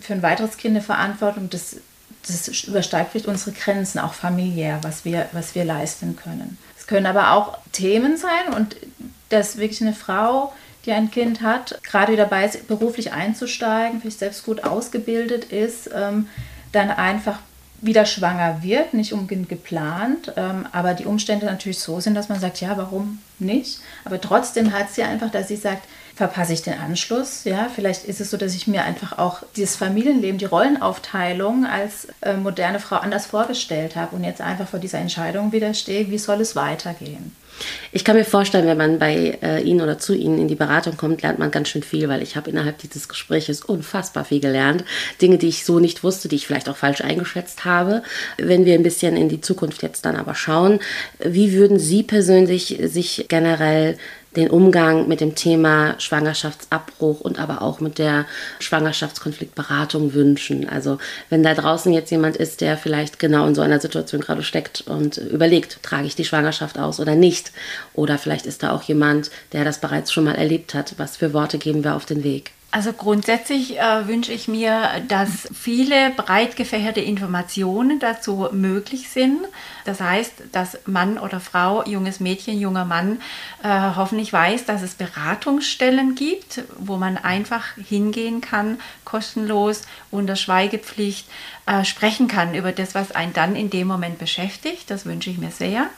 für 0.00 0.14
ein 0.14 0.22
weiteres 0.22 0.56
Kind 0.56 0.74
eine 0.74 0.84
Verantwortung, 0.84 1.48
das, 1.48 1.76
das 2.26 2.64
übersteigt 2.64 3.12
vielleicht 3.12 3.28
unsere 3.28 3.52
Grenzen, 3.52 4.00
auch 4.00 4.14
familiär, 4.14 4.80
was 4.82 5.04
wir, 5.04 5.28
was 5.30 5.54
wir 5.54 5.64
leisten 5.64 6.16
können. 6.16 6.58
Es 6.76 6.88
können 6.88 7.06
aber 7.06 7.34
auch 7.34 7.58
Themen 7.70 8.16
sein 8.16 8.52
und 8.56 8.74
dass 9.28 9.58
wirklich 9.58 9.80
eine 9.80 9.92
Frau, 9.92 10.52
die 10.86 10.90
ein 10.90 11.12
Kind 11.12 11.40
hat, 11.40 11.78
gerade 11.84 12.16
dabei 12.16 12.46
ist, 12.46 12.66
beruflich 12.66 13.12
einzusteigen, 13.12 14.00
vielleicht 14.00 14.18
selbst 14.18 14.44
gut 14.44 14.64
ausgebildet 14.64 15.52
ist, 15.52 15.88
ähm, 15.94 16.26
dann 16.72 16.90
einfach 16.90 17.38
wieder 17.80 18.06
schwanger 18.06 18.62
wird, 18.62 18.94
nicht 18.94 19.12
unbedingt 19.12 19.48
geplant, 19.48 20.32
ähm, 20.36 20.66
aber 20.72 20.94
die 20.94 21.06
Umstände 21.06 21.46
natürlich 21.46 21.78
so 21.78 22.00
sind, 22.00 22.14
dass 22.14 22.28
man 22.28 22.40
sagt, 22.40 22.60
ja, 22.60 22.76
warum 22.76 23.20
nicht? 23.38 23.80
Aber 24.04 24.20
trotzdem 24.20 24.72
hat 24.72 24.90
sie 24.90 25.02
einfach, 25.02 25.30
dass 25.30 25.48
sie 25.48 25.56
sagt, 25.56 25.82
verpasse 26.16 26.52
ich 26.52 26.62
den 26.62 26.78
Anschluss, 26.78 27.44
ja, 27.44 27.68
vielleicht 27.72 28.04
ist 28.04 28.20
es 28.20 28.30
so, 28.30 28.36
dass 28.36 28.56
ich 28.56 28.66
mir 28.66 28.82
einfach 28.82 29.18
auch 29.18 29.44
dieses 29.54 29.76
Familienleben, 29.76 30.38
die 30.38 30.46
Rollenaufteilung 30.46 31.64
als 31.64 32.08
äh, 32.22 32.34
moderne 32.34 32.80
Frau 32.80 32.96
anders 32.96 33.26
vorgestellt 33.26 33.94
habe 33.94 34.16
und 34.16 34.24
jetzt 34.24 34.40
einfach 34.40 34.66
vor 34.66 34.80
dieser 34.80 34.98
Entscheidung 34.98 35.52
wieder 35.52 35.72
stehe, 35.74 36.10
wie 36.10 36.18
soll 36.18 36.40
es 36.40 36.56
weitergehen? 36.56 37.36
Ich 37.92 38.04
kann 38.04 38.16
mir 38.16 38.24
vorstellen, 38.24 38.66
wenn 38.66 38.76
man 38.76 38.98
bei 38.98 39.38
äh, 39.42 39.62
Ihnen 39.62 39.80
oder 39.80 39.98
zu 39.98 40.14
Ihnen 40.14 40.38
in 40.38 40.48
die 40.48 40.54
Beratung 40.54 40.96
kommt, 40.96 41.22
lernt 41.22 41.38
man 41.38 41.50
ganz 41.50 41.68
schön 41.68 41.82
viel, 41.82 42.08
weil 42.08 42.22
ich 42.22 42.36
habe 42.36 42.50
innerhalb 42.50 42.78
dieses 42.78 43.08
Gespräches 43.08 43.62
unfassbar 43.62 44.24
viel 44.24 44.40
gelernt. 44.40 44.84
Dinge, 45.20 45.38
die 45.38 45.48
ich 45.48 45.64
so 45.64 45.78
nicht 45.78 46.04
wusste, 46.04 46.28
die 46.28 46.36
ich 46.36 46.46
vielleicht 46.46 46.68
auch 46.68 46.76
falsch 46.76 47.00
eingeschätzt 47.00 47.64
habe. 47.64 48.02
Wenn 48.36 48.64
wir 48.64 48.74
ein 48.74 48.82
bisschen 48.82 49.16
in 49.16 49.28
die 49.28 49.40
Zukunft 49.40 49.82
jetzt 49.82 50.04
dann 50.04 50.16
aber 50.16 50.34
schauen, 50.34 50.80
wie 51.18 51.52
würden 51.52 51.78
Sie 51.78 52.02
persönlich 52.02 52.78
sich 52.84 53.26
generell 53.28 53.96
den 54.36 54.50
Umgang 54.50 55.08
mit 55.08 55.20
dem 55.20 55.34
Thema 55.34 55.94
Schwangerschaftsabbruch 55.98 57.20
und 57.20 57.38
aber 57.38 57.62
auch 57.62 57.80
mit 57.80 57.98
der 57.98 58.26
Schwangerschaftskonfliktberatung 58.60 60.14
wünschen. 60.14 60.68
Also 60.68 60.98
wenn 61.30 61.42
da 61.42 61.54
draußen 61.54 61.92
jetzt 61.92 62.10
jemand 62.10 62.36
ist, 62.36 62.60
der 62.60 62.76
vielleicht 62.76 63.18
genau 63.18 63.46
in 63.46 63.54
so 63.54 63.62
einer 63.62 63.80
Situation 63.80 64.20
gerade 64.20 64.42
steckt 64.42 64.82
und 64.82 65.16
überlegt, 65.16 65.82
trage 65.82 66.06
ich 66.06 66.16
die 66.16 66.24
Schwangerschaft 66.24 66.78
aus 66.78 67.00
oder 67.00 67.14
nicht. 67.14 67.52
Oder 67.94 68.18
vielleicht 68.18 68.46
ist 68.46 68.62
da 68.62 68.72
auch 68.72 68.82
jemand, 68.82 69.30
der 69.52 69.64
das 69.64 69.80
bereits 69.80 70.12
schon 70.12 70.24
mal 70.24 70.34
erlebt 70.34 70.74
hat. 70.74 70.94
Was 70.98 71.16
für 71.16 71.32
Worte 71.32 71.58
geben 71.58 71.84
wir 71.84 71.96
auf 71.96 72.04
den 72.04 72.22
Weg? 72.22 72.52
Also 72.70 72.92
grundsätzlich 72.92 73.78
äh, 73.78 74.06
wünsche 74.08 74.30
ich 74.30 74.46
mir, 74.46 75.02
dass 75.08 75.48
viele 75.54 76.10
breit 76.10 76.54
gefächerte 76.54 77.00
Informationen 77.00 77.98
dazu 77.98 78.46
möglich 78.52 79.08
sind. 79.08 79.38
Das 79.86 80.02
heißt, 80.02 80.34
dass 80.52 80.78
Mann 80.84 81.16
oder 81.16 81.40
Frau, 81.40 81.82
junges 81.84 82.20
Mädchen, 82.20 82.60
junger 82.60 82.84
Mann 82.84 83.22
äh, 83.62 83.68
hoffentlich 83.96 84.34
weiß, 84.34 84.66
dass 84.66 84.82
es 84.82 84.94
Beratungsstellen 84.94 86.14
gibt, 86.14 86.62
wo 86.78 86.98
man 86.98 87.16
einfach 87.16 87.64
hingehen 87.76 88.42
kann, 88.42 88.78
kostenlos, 89.06 89.82
unter 90.10 90.36
Schweigepflicht 90.36 91.26
äh, 91.64 91.86
sprechen 91.86 92.28
kann 92.28 92.54
über 92.54 92.72
das, 92.72 92.94
was 92.94 93.12
einen 93.12 93.32
dann 93.32 93.56
in 93.56 93.70
dem 93.70 93.88
Moment 93.88 94.18
beschäftigt. 94.18 94.90
Das 94.90 95.06
wünsche 95.06 95.30
ich 95.30 95.38
mir 95.38 95.52
sehr 95.52 95.88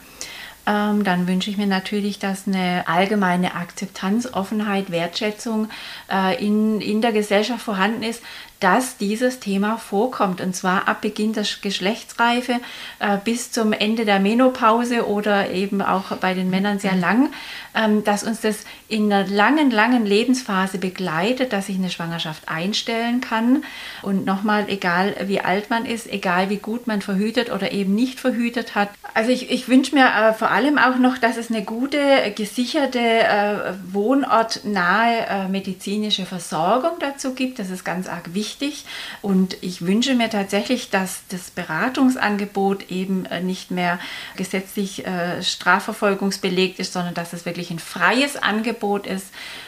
ähm, 0.66 1.04
dann 1.04 1.26
wünsche 1.26 1.50
ich 1.50 1.56
mir 1.56 1.66
natürlich, 1.66 2.18
dass 2.18 2.46
eine 2.46 2.84
allgemeine 2.86 3.54
Akzeptanz, 3.54 4.28
Offenheit, 4.32 4.90
Wertschätzung 4.90 5.68
äh, 6.10 6.44
in, 6.44 6.80
in 6.80 7.00
der 7.00 7.12
Gesellschaft 7.12 7.62
vorhanden 7.62 8.02
ist, 8.02 8.22
dass 8.60 8.98
dieses 8.98 9.40
Thema 9.40 9.78
vorkommt. 9.78 10.40
Und 10.40 10.54
zwar 10.54 10.86
ab 10.86 11.00
Beginn 11.00 11.32
der 11.32 11.46
Geschlechtsreife 11.62 12.60
äh, 12.98 13.16
bis 13.24 13.50
zum 13.50 13.72
Ende 13.72 14.04
der 14.04 14.20
Menopause 14.20 15.08
oder 15.08 15.50
eben 15.50 15.80
auch 15.80 16.16
bei 16.18 16.34
den 16.34 16.50
Männern 16.50 16.78
sehr 16.78 16.94
lang, 16.94 17.32
ähm, 17.69 17.69
dass 18.04 18.24
uns 18.24 18.40
das 18.40 18.64
in 18.88 19.12
einer 19.12 19.28
langen, 19.28 19.70
langen 19.70 20.04
Lebensphase 20.04 20.78
begleitet, 20.78 21.52
dass 21.52 21.66
sich 21.66 21.76
eine 21.76 21.90
Schwangerschaft 21.90 22.48
einstellen 22.48 23.20
kann. 23.20 23.64
Und 24.02 24.24
nochmal, 24.24 24.68
egal 24.68 25.14
wie 25.26 25.40
alt 25.40 25.70
man 25.70 25.86
ist, 25.86 26.10
egal 26.10 26.50
wie 26.50 26.56
gut 26.56 26.86
man 26.86 27.00
verhütet 27.00 27.50
oder 27.50 27.72
eben 27.72 27.94
nicht 27.94 28.18
verhütet 28.18 28.74
hat. 28.74 28.90
Also 29.14 29.30
ich, 29.30 29.50
ich 29.50 29.68
wünsche 29.68 29.94
mir 29.94 30.06
äh, 30.06 30.32
vor 30.32 30.50
allem 30.50 30.78
auch 30.78 30.96
noch, 30.96 31.18
dass 31.18 31.36
es 31.36 31.50
eine 31.50 31.62
gute, 31.62 32.32
gesicherte, 32.34 32.98
äh, 32.98 33.74
wohnortnahe 33.92 35.26
äh, 35.26 35.48
medizinische 35.48 36.26
Versorgung 36.26 36.98
dazu 36.98 37.34
gibt. 37.34 37.58
Das 37.58 37.70
ist 37.70 37.84
ganz 37.84 38.08
arg 38.08 38.34
wichtig. 38.34 38.84
Und 39.22 39.56
ich 39.60 39.82
wünsche 39.82 40.14
mir 40.14 40.30
tatsächlich, 40.30 40.90
dass 40.90 41.22
das 41.28 41.50
Beratungsangebot 41.50 42.90
eben 42.90 43.24
nicht 43.42 43.70
mehr 43.70 43.98
gesetzlich 44.36 45.04
strafverfolgungsbelegt 45.40 46.78
ist, 46.78 46.92
sondern 46.92 47.14
dass 47.14 47.32
es 47.32 47.44
wirklich 47.44 47.59
ein 47.68 47.78
freies 47.78 48.36
Angebot 48.36 49.06
ist, 49.06 49.26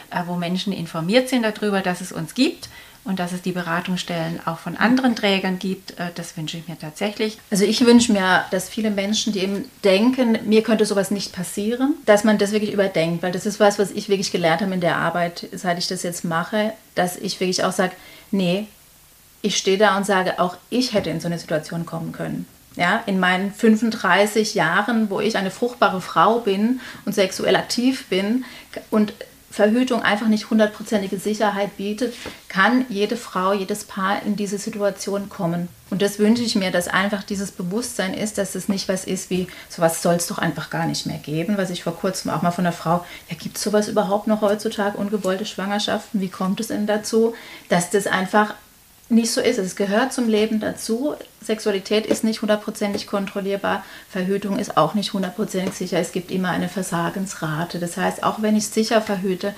äh, 0.09 0.23
wo 0.25 0.35
Menschen 0.35 0.73
informiert 0.73 1.29
sind 1.29 1.43
darüber, 1.43 1.81
dass 1.81 2.01
es 2.01 2.11
uns 2.11 2.33
gibt 2.33 2.69
und 3.03 3.19
dass 3.19 3.33
es 3.33 3.41
die 3.41 3.51
Beratungsstellen 3.51 4.39
auch 4.45 4.59
von 4.59 4.77
anderen 4.77 5.15
Trägern 5.15 5.59
gibt, 5.59 5.99
äh, 5.99 6.09
das 6.15 6.35
wünsche 6.37 6.57
ich 6.57 6.67
mir 6.67 6.79
tatsächlich. 6.79 7.37
Also 7.51 7.65
ich 7.65 7.85
wünsche 7.85 8.13
mir, 8.13 8.45
dass 8.51 8.69
viele 8.69 8.91
Menschen, 8.91 9.33
die 9.33 9.39
eben 9.39 9.65
denken, 9.83 10.39
mir 10.45 10.63
könnte 10.63 10.85
sowas 10.85 11.11
nicht 11.11 11.33
passieren, 11.33 11.95
dass 12.05 12.23
man 12.23 12.37
das 12.37 12.51
wirklich 12.51 12.73
überdenkt, 12.73 13.21
weil 13.21 13.31
das 13.31 13.45
ist 13.45 13.59
was, 13.59 13.77
was 13.77 13.91
ich 13.91 14.09
wirklich 14.09 14.31
gelernt 14.31 14.61
habe 14.61 14.73
in 14.73 14.81
der 14.81 14.97
Arbeit, 14.97 15.47
seit 15.51 15.77
ich 15.77 15.87
das 15.87 16.03
jetzt 16.03 16.23
mache, 16.23 16.73
dass 16.95 17.17
ich 17.17 17.39
wirklich 17.39 17.63
auch 17.63 17.73
sage, 17.73 17.93
nee, 18.31 18.67
ich 19.41 19.57
stehe 19.57 19.77
da 19.77 19.97
und 19.97 20.05
sage, 20.05 20.39
auch 20.39 20.55
ich 20.69 20.93
hätte 20.93 21.09
in 21.09 21.19
so 21.19 21.27
eine 21.27 21.37
Situation 21.37 21.85
kommen 21.85 22.13
können. 22.13 22.47
Ja, 22.75 23.03
in 23.05 23.19
meinen 23.19 23.53
35 23.53 24.55
Jahren, 24.55 25.09
wo 25.09 25.19
ich 25.19 25.37
eine 25.37 25.51
fruchtbare 25.51 26.01
Frau 26.01 26.39
bin 26.39 26.79
und 27.05 27.13
sexuell 27.13 27.55
aktiv 27.55 28.05
bin 28.07 28.45
und 28.89 29.13
Verhütung 29.53 30.01
einfach 30.01 30.27
nicht 30.29 30.49
hundertprozentige 30.49 31.19
Sicherheit 31.19 31.77
bietet, 31.77 32.15
kann 32.49 32.87
jede 32.89 33.15
Frau, 33.15 33.53
jedes 33.53 33.83
Paar 33.83 34.23
in 34.23 34.35
diese 34.35 34.57
Situation 34.57 35.29
kommen. 35.29 35.69
Und 35.91 36.01
das 36.01 36.17
wünsche 36.17 36.41
ich 36.41 36.55
mir, 36.55 36.71
dass 36.71 36.87
einfach 36.87 37.21
dieses 37.21 37.51
Bewusstsein 37.51 38.15
ist, 38.15 38.39
dass 38.39 38.55
es 38.55 38.67
nicht 38.67 38.89
was 38.89 39.05
ist 39.05 39.29
wie, 39.29 39.47
sowas 39.69 40.01
soll 40.01 40.15
es 40.15 40.25
doch 40.25 40.39
einfach 40.39 40.71
gar 40.71 40.87
nicht 40.87 41.05
mehr 41.05 41.19
geben. 41.19 41.55
Was 41.57 41.69
ich 41.69 41.83
vor 41.83 41.95
kurzem 41.95 42.31
auch 42.31 42.41
mal 42.41 42.49
von 42.49 42.65
einer 42.65 42.73
Frau, 42.73 43.05
ja, 43.29 43.35
gibt 43.37 43.57
es 43.57 43.63
sowas 43.63 43.89
überhaupt 43.89 44.25
noch 44.25 44.41
heutzutage, 44.41 44.97
ungewollte 44.97 45.45
Schwangerschaften? 45.45 46.19
Wie 46.19 46.29
kommt 46.29 46.59
es 46.59 46.69
denn 46.69 46.87
dazu? 46.87 47.35
Dass 47.69 47.91
das 47.91 48.07
einfach 48.07 48.55
nicht 49.09 49.31
so 49.31 49.41
ist. 49.41 49.57
Es 49.57 49.75
gehört 49.75 50.13
zum 50.13 50.27
Leben 50.27 50.59
dazu. 50.59 51.15
Sexualität 51.41 52.05
ist 52.05 52.23
nicht 52.23 52.41
hundertprozentig 52.41 53.07
kontrollierbar. 53.07 53.83
Verhütung 54.09 54.59
ist 54.59 54.77
auch 54.77 54.93
nicht 54.93 55.13
hundertprozentig 55.13 55.75
sicher. 55.75 55.99
Es 55.99 56.11
gibt 56.11 56.31
immer 56.31 56.49
eine 56.49 56.69
Versagensrate. 56.69 57.79
Das 57.79 57.97
heißt, 57.97 58.23
auch 58.23 58.41
wenn 58.41 58.55
ich 58.55 58.67
sicher 58.67 59.01
verhüte, 59.01 59.53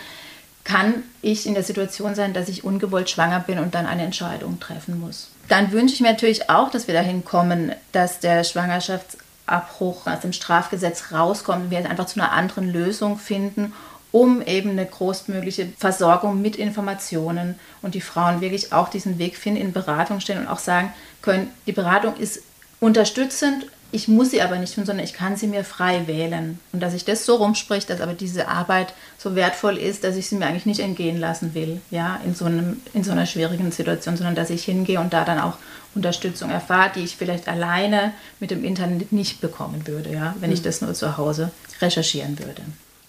kann 0.63 1.03
ich 1.21 1.45
in 1.45 1.53
der 1.53 1.63
Situation 1.63 2.15
sein, 2.15 2.33
dass 2.33 2.49
ich 2.49 2.63
ungewollt 2.63 3.09
schwanger 3.09 3.39
bin 3.39 3.59
und 3.59 3.75
dann 3.75 3.85
eine 3.85 4.03
Entscheidung 4.03 4.59
treffen 4.59 4.99
muss. 4.99 5.29
Dann 5.47 5.71
wünsche 5.71 5.93
ich 5.93 6.01
mir 6.01 6.11
natürlich 6.11 6.49
auch, 6.49 6.71
dass 6.71 6.87
wir 6.87 6.95
dahin 6.95 7.23
kommen, 7.23 7.71
dass 7.91 8.19
der 8.19 8.43
Schwangerschaftsabbruch 8.43 10.07
aus 10.07 10.21
dem 10.21 10.33
Strafgesetz 10.33 11.11
rauskommt 11.11 11.65
und 11.65 11.69
wir 11.69 11.87
einfach 11.87 12.07
zu 12.07 12.19
einer 12.19 12.31
anderen 12.31 12.73
Lösung 12.73 13.19
finden 13.19 13.73
um 14.15 14.41
eben 14.41 14.69
eine 14.69 14.85
großmögliche 14.85 15.67
Versorgung 15.77 16.41
mit 16.41 16.55
Informationen 16.55 17.59
und 17.81 17.95
die 17.95 18.01
Frauen 18.01 18.39
wirklich 18.39 18.71
auch 18.71 18.87
diesen 18.87 19.19
Weg 19.19 19.35
finden, 19.35 19.59
in 19.59 19.73
Beratung 19.73 20.21
stellen 20.21 20.39
und 20.39 20.47
auch 20.47 20.59
sagen 20.59 20.93
können, 21.21 21.49
die 21.67 21.73
Beratung 21.73 22.15
ist 22.15 22.41
unterstützend, 22.79 23.65
ich 23.91 24.07
muss 24.07 24.31
sie 24.31 24.41
aber 24.41 24.55
nicht 24.55 24.73
tun, 24.73 24.85
sondern 24.85 25.03
ich 25.03 25.11
kann 25.11 25.35
sie 25.35 25.47
mir 25.47 25.65
frei 25.65 26.07
wählen. 26.07 26.59
Und 26.71 26.79
dass 26.79 26.93
ich 26.93 27.03
das 27.03 27.25
so 27.25 27.35
rumspricht, 27.35 27.89
dass 27.89 27.99
aber 27.99 28.13
diese 28.13 28.47
Arbeit 28.47 28.93
so 29.17 29.35
wertvoll 29.35 29.75
ist, 29.75 30.05
dass 30.05 30.15
ich 30.15 30.27
sie 30.27 30.35
mir 30.35 30.45
eigentlich 30.45 30.65
nicht 30.65 30.79
entgehen 30.79 31.19
lassen 31.19 31.53
will, 31.53 31.81
ja, 31.91 32.17
in 32.23 32.33
so, 32.33 32.45
einem, 32.45 32.81
in 32.93 33.03
so 33.03 33.11
einer 33.11 33.25
schwierigen 33.25 33.73
Situation, 33.73 34.15
sondern 34.15 34.35
dass 34.35 34.49
ich 34.49 34.63
hingehe 34.63 35.01
und 35.01 35.11
da 35.11 35.25
dann 35.25 35.41
auch 35.41 35.57
Unterstützung 35.93 36.51
erfahre, 36.51 36.91
die 36.95 37.03
ich 37.03 37.17
vielleicht 37.17 37.49
alleine 37.49 38.13
mit 38.39 38.51
dem 38.51 38.63
Internet 38.63 39.11
nicht 39.11 39.41
bekommen 39.41 39.85
würde, 39.87 40.13
ja, 40.13 40.35
wenn 40.39 40.53
ich 40.53 40.61
mhm. 40.61 40.65
das 40.65 40.79
nur 40.79 40.93
zu 40.93 41.17
Hause 41.17 41.51
recherchieren 41.81 42.39
würde. 42.39 42.61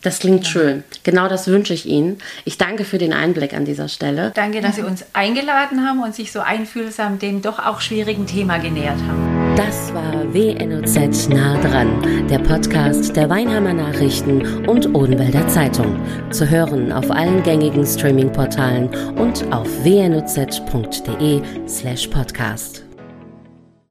Das 0.07 0.21
klingt 0.21 0.47
schön. 0.47 0.85
Genau 1.03 1.27
das 1.27 1.49
wünsche 1.49 1.75
ich 1.75 1.85
Ihnen. 1.85 2.19
Ich 2.45 2.59
danke 2.59 2.85
für 2.85 2.97
den 2.97 3.13
Einblick 3.13 3.55
an 3.55 3.65
dieser 3.65 3.89
Stelle. 3.89 4.31
Danke, 4.37 4.61
dass 4.61 4.77
Sie 4.77 4.83
uns 4.83 5.05
eingeladen 5.15 5.85
haben 5.85 6.01
und 6.01 6.15
sich 6.15 6.31
so 6.31 6.39
einfühlsam 6.39 7.19
dem 7.19 7.43
doch 7.43 7.59
auch 7.59 7.81
schwierigen 7.81 8.25
Thema 8.25 8.59
genähert 8.59 9.01
haben. 9.09 9.57
Das 9.57 9.93
war 9.93 10.33
WNOZ 10.33 11.29
nah 11.31 11.61
dran, 11.61 12.29
der 12.31 12.39
Podcast 12.39 13.17
der 13.17 13.29
Weinheimer 13.29 13.73
Nachrichten 13.73 14.69
und 14.69 14.95
Odenwälder 14.95 15.49
Zeitung. 15.49 15.99
Zu 16.31 16.49
hören 16.49 16.93
auf 16.93 17.11
allen 17.11 17.43
gängigen 17.43 17.85
Streaming-Portalen 17.85 18.89
und 19.17 19.53
auf 19.53 19.67
wnoz.de 19.83 21.43
slash 21.67 22.07
podcast. 22.07 22.86